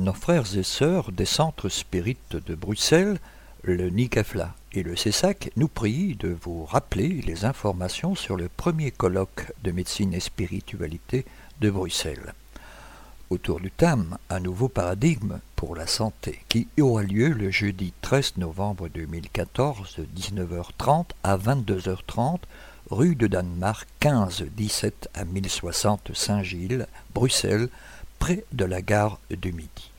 Nos 0.00 0.12
frères 0.12 0.56
et 0.56 0.64
sœurs 0.64 1.12
des 1.12 1.24
centres 1.24 1.68
spirites 1.68 2.34
de 2.34 2.56
Bruxelles, 2.56 3.20
le 3.62 3.90
NICAFLA 3.90 4.56
et 4.72 4.82
le 4.82 4.96
CESAC, 4.96 5.52
nous 5.54 5.68
prient 5.68 6.16
de 6.16 6.36
vous 6.42 6.64
rappeler 6.64 7.22
les 7.22 7.44
informations 7.44 8.16
sur 8.16 8.36
le 8.36 8.48
premier 8.48 8.90
colloque 8.90 9.52
de 9.62 9.70
médecine 9.70 10.14
et 10.14 10.20
spiritualité 10.20 11.24
de 11.60 11.70
Bruxelles. 11.70 12.34
Autour 13.30 13.60
du 13.60 13.70
thème 13.70 14.18
Un 14.30 14.40
nouveau 14.40 14.68
paradigme 14.68 15.38
pour 15.54 15.76
la 15.76 15.86
santé, 15.86 16.40
qui 16.48 16.66
aura 16.80 17.04
lieu 17.04 17.28
le 17.28 17.52
jeudi 17.52 17.92
13 18.02 18.38
novembre 18.38 18.88
2014 18.88 19.96
de 19.98 20.06
19h30 20.20 21.06
à 21.22 21.36
22h30 21.36 22.40
rue 22.90 23.14
de 23.14 23.28
Danemark 23.28 23.86
15 24.00 24.44
17 24.56 25.08
à 25.14 25.24
1060 25.24 26.10
Saint-Gilles, 26.14 26.88
Bruxelles, 27.14 27.68
près 28.22 28.44
de 28.52 28.64
la 28.64 28.80
gare 28.82 29.18
de 29.30 29.50
Midi. 29.50 29.90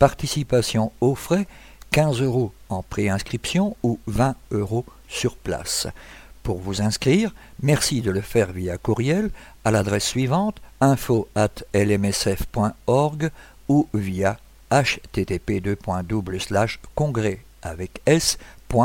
Participation 0.00 0.90
aux 1.00 1.14
frais 1.14 1.46
15 1.92 2.22
euros 2.22 2.52
en 2.70 2.82
préinscription 2.82 3.76
ou 3.84 4.00
20 4.08 4.34
euros 4.50 4.84
sur 5.06 5.36
place. 5.36 5.86
Pour 6.42 6.58
vous 6.58 6.82
inscrire, 6.82 7.32
merci 7.62 8.00
de 8.00 8.10
le 8.10 8.20
faire 8.20 8.50
via 8.50 8.78
courriel 8.78 9.30
à 9.64 9.70
l'adresse 9.70 10.06
suivante 10.08 10.60
info 10.80 11.28
at 11.36 11.62
lmsf.org 11.72 13.30
ou 13.68 13.86
via 13.94 14.38
http 14.72 15.78
congrès 16.96 17.38
avec 17.62 18.00
s.lmsf.org 18.06 18.80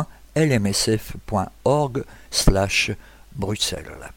Bruxelles. 3.35 4.11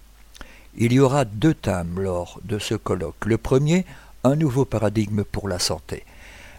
Il 0.78 0.92
y 0.92 1.00
aura 1.00 1.24
deux 1.24 1.54
thèmes 1.54 1.98
lors 1.98 2.38
de 2.44 2.58
ce 2.58 2.74
colloque. 2.74 3.24
Le 3.24 3.38
premier, 3.38 3.86
un 4.26 4.34
nouveau 4.34 4.64
paradigme 4.64 5.22
pour 5.22 5.48
la 5.48 5.60
santé. 5.60 6.04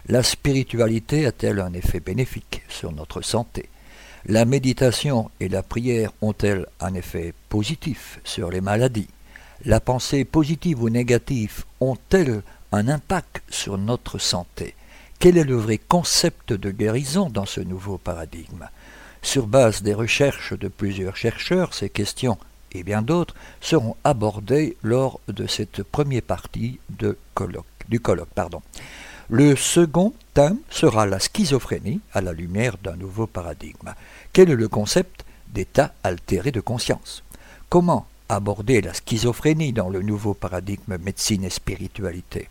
La 0.06 0.22
spiritualité 0.22 1.26
a-t-elle 1.26 1.60
un 1.60 1.74
effet 1.74 2.00
bénéfique 2.00 2.62
sur 2.68 2.92
notre 2.92 3.20
santé? 3.20 3.68
La 4.24 4.46
méditation 4.46 5.30
et 5.38 5.48
la 5.48 5.62
prière 5.62 6.12
ont-elles 6.22 6.66
un 6.80 6.94
effet 6.94 7.34
positif 7.50 8.20
sur 8.24 8.50
les 8.50 8.62
maladies? 8.62 9.08
La 9.66 9.80
pensée 9.80 10.24
positive 10.24 10.82
ou 10.82 10.88
négative 10.88 11.64
ont-elles 11.80 12.42
un 12.72 12.88
impact 12.88 13.42
sur 13.50 13.76
notre 13.76 14.18
santé? 14.18 14.74
Quel 15.18 15.36
est 15.36 15.44
le 15.44 15.56
vrai 15.56 15.78
concept 15.78 16.54
de 16.54 16.70
guérison 16.70 17.28
dans 17.28 17.46
ce 17.46 17.60
nouveau 17.60 17.98
paradigme? 17.98 18.68
Sur 19.20 19.46
base 19.46 19.82
des 19.82 19.94
recherches 19.94 20.58
de 20.58 20.68
plusieurs 20.68 21.16
chercheurs, 21.16 21.74
ces 21.74 21.90
questions 21.90 22.38
et 22.72 22.82
bien 22.82 23.02
d'autres 23.02 23.34
seront 23.60 23.96
abordés 24.04 24.76
lors 24.82 25.20
de 25.28 25.46
cette 25.46 25.82
première 25.82 26.22
partie 26.22 26.78
du 26.88 27.14
colloque. 27.34 27.66
Le 29.30 29.56
second 29.56 30.14
thème 30.34 30.58
sera 30.70 31.06
la 31.06 31.20
schizophrénie 31.20 32.00
à 32.12 32.20
la 32.20 32.32
lumière 32.32 32.76
d'un 32.82 32.96
nouveau 32.96 33.26
paradigme. 33.26 33.94
Quel 34.32 34.50
est 34.50 34.56
le 34.56 34.68
concept 34.68 35.24
d'état 35.48 35.92
altéré 36.02 36.50
de 36.50 36.60
conscience? 36.60 37.22
Comment 37.68 38.06
aborder 38.28 38.80
la 38.80 38.94
schizophrénie 38.94 39.72
dans 39.72 39.90
le 39.90 40.00
nouveau 40.02 40.34
paradigme 40.34 40.96
médecine 40.98 41.44
et 41.44 41.50
spiritualité? 41.50 42.48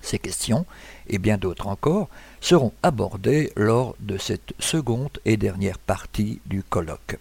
Ces 0.00 0.18
questions, 0.18 0.64
et 1.08 1.18
bien 1.18 1.38
d'autres 1.38 1.66
encore, 1.66 2.08
seront 2.40 2.72
abordées 2.82 3.52
lors 3.56 3.96
de 3.98 4.16
cette 4.16 4.52
seconde 4.60 5.18
et 5.24 5.36
dernière 5.36 5.78
partie 5.78 6.40
du 6.46 6.62
colloque. 6.62 7.18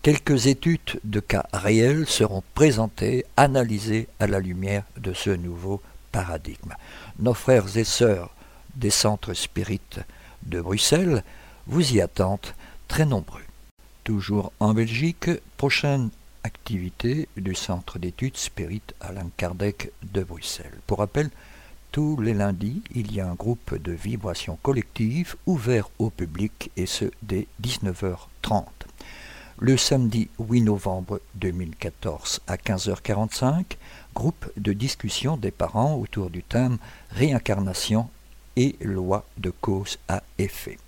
Quelques 0.00 0.46
études 0.46 1.00
de 1.02 1.18
cas 1.18 1.46
réels 1.52 2.06
seront 2.06 2.44
présentées, 2.54 3.26
analysées 3.36 4.06
à 4.20 4.28
la 4.28 4.38
lumière 4.38 4.84
de 4.96 5.12
ce 5.12 5.30
nouveau 5.30 5.82
paradigme. 6.12 6.74
Nos 7.18 7.34
frères 7.34 7.76
et 7.76 7.84
sœurs 7.84 8.32
des 8.76 8.90
centres 8.90 9.34
spirites 9.34 9.98
de 10.44 10.60
Bruxelles 10.60 11.24
vous 11.66 11.94
y 11.94 12.00
attendent 12.00 12.54
très 12.86 13.06
nombreux. 13.06 13.42
Toujours 14.04 14.52
en 14.60 14.72
Belgique, 14.72 15.30
prochaine 15.56 16.10
activité 16.44 17.28
du 17.36 17.56
centre 17.56 17.98
d'études 17.98 18.36
spirites 18.36 18.94
Alain 19.00 19.28
Kardec 19.36 19.90
de 20.04 20.22
Bruxelles. 20.22 20.78
Pour 20.86 20.98
rappel, 20.98 21.28
tous 21.90 22.20
les 22.20 22.34
lundis, 22.34 22.82
il 22.94 23.12
y 23.12 23.20
a 23.20 23.28
un 23.28 23.34
groupe 23.34 23.74
de 23.76 23.92
vibration 23.92 24.58
collective 24.62 25.34
ouvert 25.46 25.90
au 25.98 26.10
public 26.10 26.70
et 26.76 26.86
ce 26.86 27.06
dès 27.22 27.48
19h30 27.60 28.77
le 29.60 29.76
samedi 29.76 30.28
8 30.38 30.62
novembre 30.62 31.20
2014 31.34 32.40
à 32.46 32.56
15h45, 32.56 33.64
groupe 34.14 34.50
de 34.56 34.72
discussion 34.72 35.36
des 35.36 35.50
parents 35.50 35.96
autour 35.96 36.30
du 36.30 36.42
thème 36.42 36.78
Réincarnation 37.10 38.08
et 38.56 38.76
loi 38.80 39.24
de 39.36 39.50
cause 39.50 39.98
à 40.08 40.22
effet. 40.38 40.78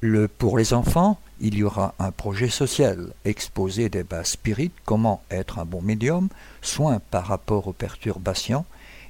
Le, 0.00 0.28
pour 0.28 0.58
les 0.58 0.74
enfants, 0.74 1.18
il 1.40 1.56
y 1.56 1.64
aura 1.64 1.94
un 1.98 2.12
projet 2.12 2.48
social, 2.48 3.12
exposé 3.24 3.88
des 3.88 4.04
bases 4.04 4.30
spirites, 4.30 4.74
comment 4.84 5.22
être 5.30 5.58
un 5.58 5.64
bon 5.64 5.82
médium, 5.82 6.28
soins 6.62 7.00
par 7.10 7.26
rapport 7.26 7.66
aux 7.66 7.72
perturbations, 7.72 8.64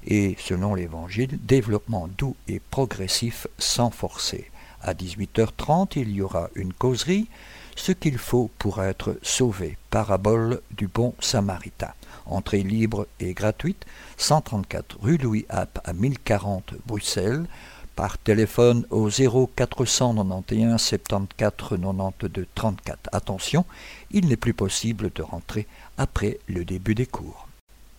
et 0.07 0.35
selon 0.39 0.75
l'Évangile, 0.75 1.39
développement 1.43 2.09
doux 2.17 2.37
et 2.49 2.61
progressif 2.71 3.47
sans 3.59 3.91
forcer. 3.91 4.51
À 4.81 4.95
18h30, 4.95 5.93
il 5.97 6.11
y 6.11 6.23
aura 6.23 6.49
une 6.55 6.73
causerie, 6.73 7.29
ce 7.77 7.93
qu'il 7.93 8.19
faut 8.19 8.51
pour 8.59 8.83
être 8.83 9.17
sauvé. 9.23 9.79
Parabole 9.91 10.61
du 10.77 10.89
bon 10.89 11.15
samaritain. 11.21 11.93
Entrée 12.25 12.63
libre 12.63 13.07
et 13.21 13.35
gratuite, 13.35 13.85
134 14.17 14.99
rue 15.01 15.19
Louis 15.19 15.47
App 15.49 15.79
à 15.85 15.93
1040 15.93 16.75
Bruxelles, 16.87 17.47
par 17.95 18.19
téléphone 18.19 18.85
au 18.91 19.09
0491 19.09 20.79
74 20.79 21.29
92 21.37 22.47
34. 22.55 23.09
Attention, 23.13 23.65
il 24.11 24.27
n'est 24.29 24.37
plus 24.37 24.55
possible 24.55 25.11
de 25.15 25.23
rentrer 25.23 25.67
après 25.97 26.39
le 26.47 26.65
début 26.65 26.95
des 26.95 27.07
cours. 27.07 27.49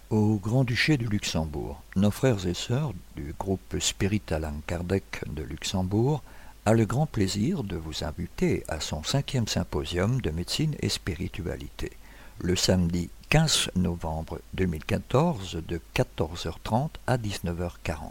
Au 0.09 0.35
Grand-Duché 0.35 0.97
du 0.97 1.07
Luxembourg, 1.07 1.81
nos 1.95 2.11
frères 2.11 2.45
et 2.47 2.53
sœurs 2.53 2.93
du 3.15 3.33
groupe 3.37 3.75
Spirit 3.79 4.21
Alain 4.29 4.53
Kardec 4.65 5.21
de 5.27 5.43
Luxembourg 5.43 6.21
a 6.67 6.73
le 6.73 6.86
grand 6.86 7.06
plaisir 7.06 7.63
de 7.63 7.77
vous 7.77 8.03
inviter 8.03 8.65
à 8.67 8.82
son 8.82 9.01
cinquième 9.01 9.47
symposium 9.47 10.19
de 10.19 10.32
médecine 10.32 10.75
et 10.82 10.89
spiritualité, 10.89 11.93
le 12.41 12.58
samedi 12.58 13.10
15 13.30 13.69
novembre 13.77 14.41
2014 14.53 15.62
de 15.65 15.80
14h30 15.95 16.89
à 17.08 17.17
19h40. 17.17 18.01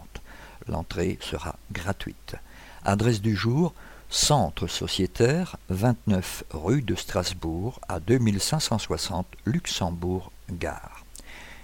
L'entrée 0.68 1.18
sera 1.20 1.56
gratuite. 1.70 2.36
Adresse 2.82 3.20
du 3.20 3.36
jour 3.36 3.74
Centre 4.08 4.68
sociétaire 4.68 5.58
29 5.68 6.44
rue 6.52 6.80
de 6.80 6.94
Strasbourg 6.94 7.78
à 7.90 8.00
2560 8.00 9.26
Luxembourg 9.44 10.32
Gare. 10.50 11.04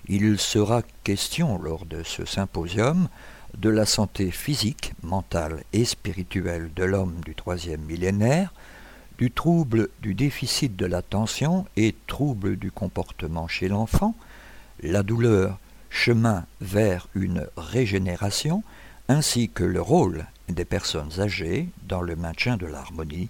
Il 0.08 0.38
sera 0.38 0.82
question 1.04 1.56
lors 1.56 1.86
de 1.86 2.02
ce 2.02 2.26
symposium 2.26 3.08
de 3.58 3.68
la 3.68 3.86
santé 3.86 4.30
physique, 4.30 4.92
mentale 5.02 5.62
et 5.72 5.84
spirituelle 5.84 6.70
de 6.74 6.84
l'homme 6.84 7.20
du 7.24 7.34
troisième 7.34 7.82
millénaire, 7.82 8.52
du 9.18 9.30
trouble 9.30 9.88
du 10.00 10.14
déficit 10.14 10.74
de 10.76 10.86
l'attention 10.86 11.66
et 11.76 11.94
trouble 12.06 12.56
du 12.56 12.70
comportement 12.70 13.48
chez 13.48 13.68
l'enfant, 13.68 14.14
la 14.82 15.02
douleur, 15.02 15.58
chemin 15.90 16.46
vers 16.60 17.08
une 17.14 17.46
régénération, 17.56 18.62
ainsi 19.08 19.48
que 19.48 19.64
le 19.64 19.80
rôle 19.80 20.26
des 20.48 20.64
personnes 20.64 21.20
âgées 21.20 21.68
dans 21.86 22.00
le 22.00 22.16
maintien 22.16 22.56
de 22.56 22.66
l'harmonie 22.66 23.28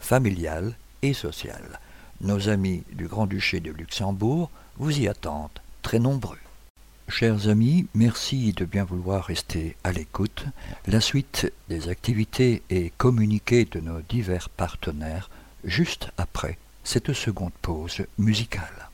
familiale 0.00 0.74
et 1.02 1.12
sociale. 1.12 1.80
Nos 2.20 2.48
amis 2.48 2.84
du 2.92 3.06
Grand-Duché 3.06 3.60
de 3.60 3.70
Luxembourg 3.70 4.50
vous 4.76 4.98
y 4.98 5.08
attendent 5.08 5.50
très 5.82 5.98
nombreux. 5.98 6.38
Chers 7.08 7.48
amis, 7.48 7.86
merci 7.94 8.52
de 8.52 8.66
bien 8.66 8.84
vouloir 8.84 9.24
rester 9.24 9.76
à 9.82 9.92
l'écoute. 9.92 10.44
La 10.86 11.00
suite 11.00 11.50
des 11.68 11.88
activités 11.88 12.62
et 12.68 12.92
communiqués 12.98 13.64
de 13.64 13.80
nos 13.80 14.00
divers 14.02 14.50
partenaires 14.50 15.30
juste 15.64 16.10
après 16.18 16.58
cette 16.84 17.14
seconde 17.14 17.52
pause 17.62 18.04
musicale. 18.18 18.90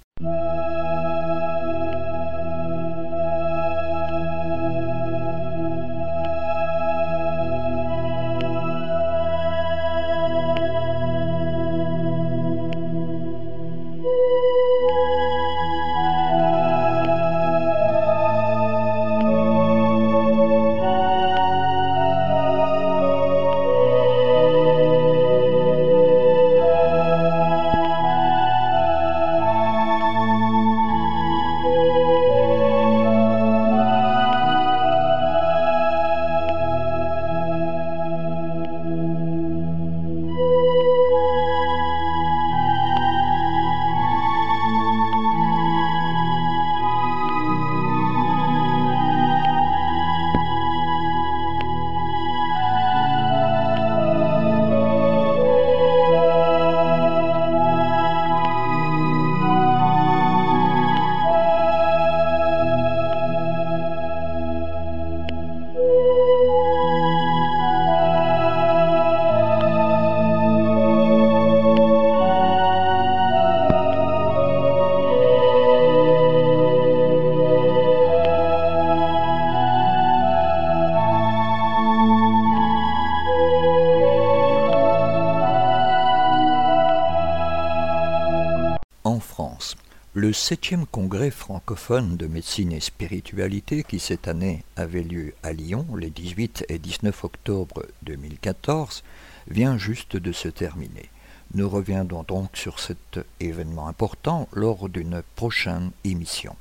Le 90.16 90.32
septième 90.32 90.86
congrès 90.86 91.32
francophone 91.32 92.16
de 92.16 92.28
médecine 92.28 92.70
et 92.70 92.78
spiritualité 92.78 93.82
qui 93.82 93.98
cette 93.98 94.28
année 94.28 94.62
avait 94.76 95.02
lieu 95.02 95.34
à 95.42 95.52
Lyon 95.52 95.84
les 95.98 96.08
18 96.08 96.66
et 96.68 96.78
19 96.78 97.24
octobre 97.24 97.84
2014 98.02 99.02
vient 99.48 99.76
juste 99.76 100.16
de 100.16 100.30
se 100.30 100.46
terminer. 100.46 101.10
Nous 101.54 101.68
reviendrons 101.68 102.22
donc 102.22 102.56
sur 102.56 102.78
cet 102.78 103.18
événement 103.40 103.88
important 103.88 104.48
lors 104.52 104.88
d'une 104.88 105.20
prochaine 105.34 105.90
émission. 106.04 106.54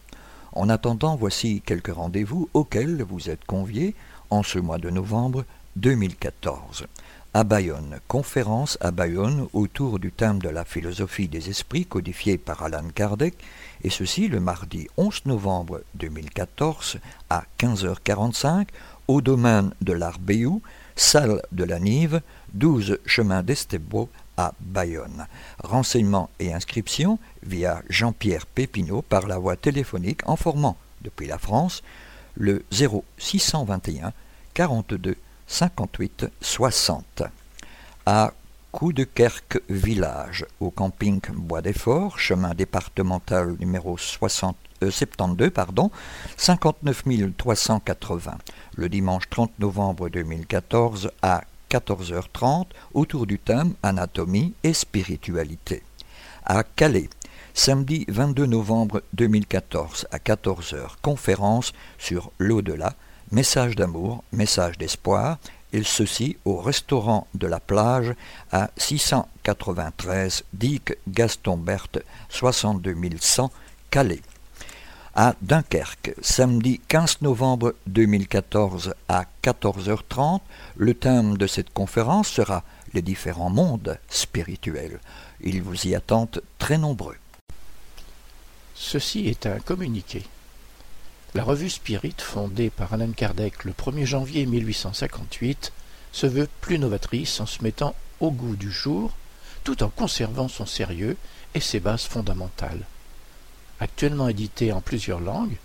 En 0.54 0.68
attendant, 0.68 1.16
voici 1.16 1.62
quelques 1.64 1.94
rendez-vous 1.94 2.50
auxquels 2.56 3.04
vous 3.04 3.30
êtes 3.30 3.46
conviés 3.46 3.94
en 4.32 4.42
ce 4.42 4.58
mois 4.58 4.80
de 4.80 4.90
novembre 4.90 5.46
2014 5.76 6.88
à 7.34 7.44
Bayonne. 7.44 8.00
Conférence 8.08 8.78
à 8.80 8.92
Bayonne 8.92 9.48
autour 9.54 9.98
du 9.98 10.12
thème 10.12 10.40
de 10.40 10.50
la 10.50 10.66
philosophie 10.66 11.28
des 11.28 11.50
esprits 11.50 11.86
codifié 11.86 12.38
par 12.38 12.62
Alan 12.62 12.88
Kardec, 12.94 13.36
et 13.84 13.90
ceci 13.90 14.28
le 14.28 14.40
mardi 14.40 14.88
11 14.98 15.26
novembre 15.26 15.82
2014 15.96 17.00
à 17.30 17.44
15h45 17.60 18.68
au 19.08 19.22
domaine 19.22 19.72
de 19.82 19.94
l'Arbéou, 19.94 20.62
salle 20.96 21.42
de 21.52 21.64
la 21.64 21.80
Nive, 21.80 22.22
12 22.54 23.00
chemin 23.06 23.42
d'Estebo 23.42 24.10
à 24.38 24.54
Bayonne. 24.60 25.26
Renseignements 25.64 26.30
et 26.40 26.54
inscriptions 26.54 27.18
via 27.42 27.82
Jean-Pierre 27.90 28.46
Pépineau 28.46 29.02
par 29.02 29.28
la 29.28 29.40
voie 29.40 29.56
téléphonique 29.56 30.22
en 30.28 30.36
formant, 30.36 30.78
depuis 31.02 31.28
la 31.28 31.40
France, 31.40 31.82
le 32.36 32.64
0621 32.72 34.14
42 34.54 35.16
58 35.48 36.28
60. 36.42 37.24
À 38.06 38.34
Coudekerque 38.72 39.62
Village, 39.70 40.46
au 40.60 40.72
camping 40.72 41.22
Bois 41.32 41.62
des 41.62 41.74
Forts, 41.74 42.18
chemin 42.18 42.56
départemental 42.56 43.56
numéro 43.60 43.98
60, 44.00 44.58
72, 44.82 45.48
euh, 45.48 45.52
pardon, 45.52 45.92
59 46.38 47.04
380, 47.38 48.38
le 48.76 48.90
dimanche 48.90 49.30
30 49.30 49.60
novembre 49.60 50.10
2014 50.10 51.12
à 51.22 51.44
14h30, 51.70 52.66
autour 52.94 53.28
du 53.28 53.38
thème 53.38 53.74
Anatomie 53.84 54.54
et 54.64 54.74
spiritualité. 54.74 55.84
À 56.44 56.64
Calais, 56.64 57.10
samedi 57.54 58.06
22 58.08 58.48
novembre 58.48 59.04
2014 59.14 60.08
à 60.12 60.18
14h, 60.18 60.96
conférence 61.02 61.74
sur 61.98 62.32
l'au-delà, 62.40 62.96
Message 63.32 63.76
d'amour, 63.76 64.24
message 64.32 64.78
d'espoir, 64.78 65.38
et 65.72 65.84
ceci 65.84 66.38
au 66.46 66.58
restaurant 66.58 67.28
de 67.34 67.48
la 67.48 67.60
plage 67.60 68.14
à 68.52 68.70
693 68.78 70.44
Dick 70.54 70.94
Gaston 71.08 71.58
Berthe, 71.58 72.04
62 72.30 72.96
100 73.20 73.52
Calais. 73.90 74.22
À 75.16 75.36
Dunkerque, 75.42 76.16
samedi 76.22 76.80
15 76.88 77.22
novembre 77.22 77.76
2014 77.88 78.94
à 79.08 79.26
14h30, 79.44 80.42
le 80.78 80.94
thème 80.94 81.38
de 81.38 81.48
cette 81.48 81.72
conférence 81.72 82.30
sera 82.30 82.64
les 82.94 83.02
différents 83.02 83.50
mondes 83.50 84.00
spirituels. 84.10 85.00
Ils 85.42 85.62
vous 85.62 85.88
y 85.88 85.96
attendent 85.96 86.42
très 86.58 86.78
nombreux. 86.78 87.18
Ceci 88.76 89.28
est 89.28 89.46
un 89.46 89.60
communiqué. 89.60 90.24
La 91.36 91.44
revue 91.44 91.72
Spirit, 91.72 92.14
fondée 92.20 92.70
par 92.70 92.94
Alan 92.94 93.12
Kardec 93.12 93.64
le 93.64 93.72
1er 93.72 94.06
janvier 94.06 94.46
1858, 94.46 95.72
se 96.12 96.28
veut 96.28 96.48
plus 96.62 96.78
novatrice 96.78 97.40
en 97.40 97.48
se 97.48 97.64
mettant 97.64 97.96
au 98.20 98.30
goût 98.30 98.56
du 98.56 98.72
jour, 98.72 99.12
tout 99.64 99.82
en 99.82 99.90
conservant 99.90 100.48
son 100.48 100.68
sérieux 100.68 101.18
et 101.56 101.60
ses 101.60 101.80
bases 101.80 102.04
fondamentales. 102.04 102.86
Actuellement 103.80 104.30
éditée 104.30 104.72
en 104.72 104.82
plusieurs 104.82 105.22
langues, 105.22 105.58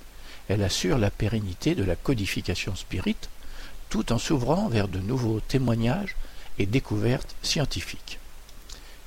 elle 0.49 0.63
assure 0.63 0.97
la 0.97 1.11
pérennité 1.11 1.75
de 1.75 1.85
la 1.85 1.97
codification 1.97 2.75
spirit, 2.75 3.29
tout 3.91 4.11
en 4.11 4.19
s'ouvrant 4.19 4.71
vers 4.71 4.89
de 4.89 5.01
nouveaux 5.01 5.41
témoignages 5.41 6.17
et 6.59 6.65
découvertes 6.65 7.37
scientifiques. 7.43 8.19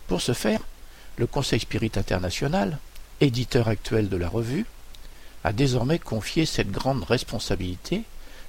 Pour 0.06 0.22
ce 0.22 0.34
faire, 0.34 0.62
le 1.18 1.26
Conseil 1.26 1.60
Spirit 1.60 1.94
International, 1.96 2.78
éditeur 3.20 3.68
actuel 3.68 4.10
de 4.10 4.18
la 4.18 4.30
revue, 4.30 4.68
a 5.44 5.54
désormais 5.54 6.00
confié 6.00 6.46
cette 6.46 6.72
grande 6.72 7.04
responsabilité 7.04 8.04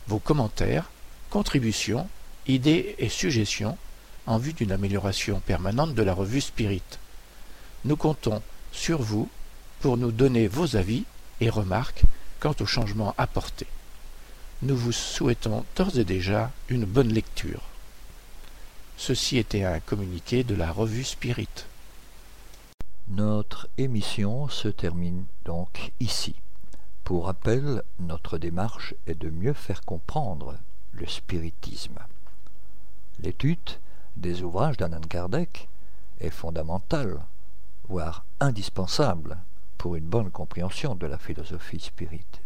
vos 0.09 0.19
commentaires, 0.19 0.91
contributions, 1.31 2.09
idées 2.47 2.97
et 2.99 3.09
suggestions 3.09 3.79
en 4.27 4.39
vue 4.39 4.53
d'une 4.53 4.73
amélioration 4.73 5.39
permanente 5.41 5.95
de 5.95 6.03
la 6.03 6.15
revue 6.15 6.41
Spirit. 6.41 6.83
Nous 7.85 7.97
comptons 7.97 8.43
sur 8.73 9.03
vous 9.03 9.29
pour 9.81 9.97
nous 9.97 10.13
donner 10.13 10.49
vos 10.49 10.77
avis 10.77 11.05
et 11.41 11.51
remarques 11.51 12.03
quant 12.41 12.55
aux 12.61 12.67
changements 12.67 13.15
apportés. 13.19 13.67
Nous 14.65 14.77
vous 14.77 14.93
souhaitons 14.93 15.65
d'ores 15.75 15.99
et 15.99 16.05
déjà 16.05 16.53
une 16.69 16.85
bonne 16.85 17.13
lecture. 17.13 17.63
Ceci 18.97 19.39
était 19.39 19.65
un 19.65 19.81
communiqué 19.81 20.45
de 20.45 20.55
la 20.55 20.71
revue 20.71 21.03
Spirit. 21.03 21.67
Notre 23.09 23.69
émission 23.77 24.49
se 24.49 24.69
termine 24.69 25.25
donc 25.45 25.91
ici. 25.99 26.37
Pour 27.03 27.27
rappel, 27.27 27.83
notre 27.99 28.39
démarche 28.39 28.95
est 29.09 29.21
de 29.21 29.31
mieux 29.31 29.53
faire 29.53 29.85
comprendre 29.85 30.55
le 30.93 31.09
spiritisme. 31.09 31.99
L'étude 33.19 33.59
des 34.17 34.43
ouvrages 34.43 34.77
d'Alan 34.77 35.01
Kardec 35.01 35.69
est 36.21 36.31
fondamentale, 36.31 37.19
voire 37.89 38.25
indispensable 38.39 39.39
pour 39.77 39.97
une 39.97 40.07
bonne 40.07 40.31
compréhension 40.31 40.95
de 40.95 41.09
la 41.09 41.19
philosophie 41.19 41.81
spirite. 41.81 42.41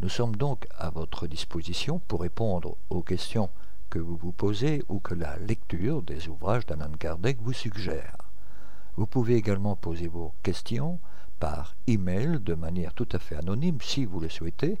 Nous 0.00 0.10
sommes 0.10 0.36
donc 0.36 0.66
à 0.76 0.90
votre 0.90 1.26
disposition 1.26 2.00
pour 2.06 2.20
répondre 2.20 2.76
aux 2.90 3.02
questions 3.02 3.48
que 3.88 3.98
vous 3.98 4.16
vous 4.16 4.32
posez 4.32 4.82
ou 4.88 5.00
que 5.00 5.14
la 5.14 5.38
lecture 5.38 6.02
des 6.02 6.28
ouvrages 6.28 6.66
d'Alan 6.66 6.92
Kardec 6.98 7.38
vous 7.40 7.54
suggère. 7.54 8.18
Vous 8.96 9.06
pouvez 9.06 9.36
également 9.36 9.74
poser 9.74 10.08
vos 10.08 10.34
questions 10.42 11.00
par 11.40 11.76
email 11.86 12.40
de 12.40 12.54
manière 12.54 12.92
tout 12.92 13.08
à 13.12 13.18
fait 13.18 13.36
anonyme 13.36 13.78
si 13.80 14.04
vous 14.04 14.20
le 14.20 14.28
souhaitez 14.28 14.78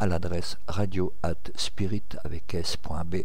à 0.00 0.06
l'adresse 0.06 0.58
radio 0.66 1.12
at 1.22 1.34
spirit 1.54 2.02
avec 2.24 2.52
s.be. 2.52 3.16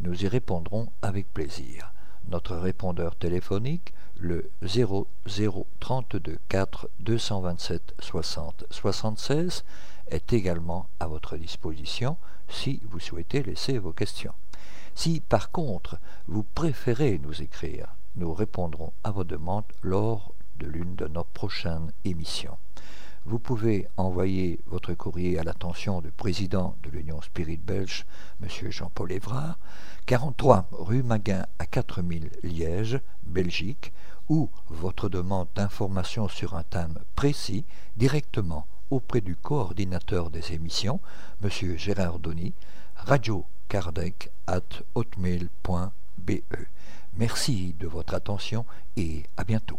Nous 0.00 0.24
y 0.24 0.28
répondrons 0.28 0.88
avec 1.00 1.32
plaisir. 1.32 1.94
Notre 2.28 2.56
répondeur 2.56 3.16
téléphonique, 3.16 3.94
le 4.18 4.50
0032 4.64 6.38
4 6.48 6.88
227 7.00 7.94
60 7.98 8.64
76, 8.70 9.64
est 10.08 10.32
également 10.32 10.88
à 11.00 11.06
votre 11.06 11.36
disposition 11.36 12.16
si 12.48 12.80
vous 12.88 13.00
souhaitez 13.00 13.42
laisser 13.42 13.78
vos 13.78 13.92
questions. 13.92 14.34
Si 14.94 15.20
par 15.20 15.50
contre 15.50 15.98
vous 16.26 16.42
préférez 16.42 17.18
nous 17.22 17.42
écrire, 17.42 17.94
nous 18.16 18.32
répondrons 18.34 18.92
à 19.04 19.10
vos 19.10 19.24
demandes 19.24 19.72
lors 19.82 20.34
de 20.58 20.66
l'une 20.66 20.94
de 20.94 21.08
nos 21.08 21.24
prochaines 21.24 21.92
émissions. 22.04 22.58
Vous 23.24 23.38
pouvez 23.38 23.86
envoyer 23.96 24.58
votre 24.66 24.94
courrier 24.94 25.38
à 25.38 25.44
l'attention 25.44 26.00
du 26.00 26.10
président 26.10 26.76
de 26.82 26.90
l'Union 26.90 27.20
Spirit 27.22 27.56
Belge, 27.56 28.04
M. 28.42 28.48
Jean-Paul 28.70 29.12
Évrard, 29.12 29.58
43 30.06 30.68
rue 30.72 31.04
Maguin 31.04 31.46
à 31.60 31.66
4000 31.66 32.30
Liège, 32.42 33.00
Belgique, 33.22 33.92
ou 34.28 34.50
votre 34.68 35.08
demande 35.08 35.46
d'information 35.54 36.26
sur 36.26 36.54
un 36.56 36.64
thème 36.64 36.98
précis 37.14 37.64
directement 37.96 38.66
auprès 38.92 39.22
du 39.22 39.36
coordinateur 39.36 40.28
des 40.28 40.52
émissions, 40.52 41.00
M. 41.42 41.50
Gérard 41.78 42.18
Donny, 42.18 42.52
radiocardec 42.96 44.30
at 44.46 44.60
hotmail.be. 44.94 46.32
Merci 47.16 47.74
de 47.78 47.86
votre 47.86 48.14
attention 48.14 48.66
et 48.96 49.24
à 49.36 49.44
bientôt. 49.44 49.78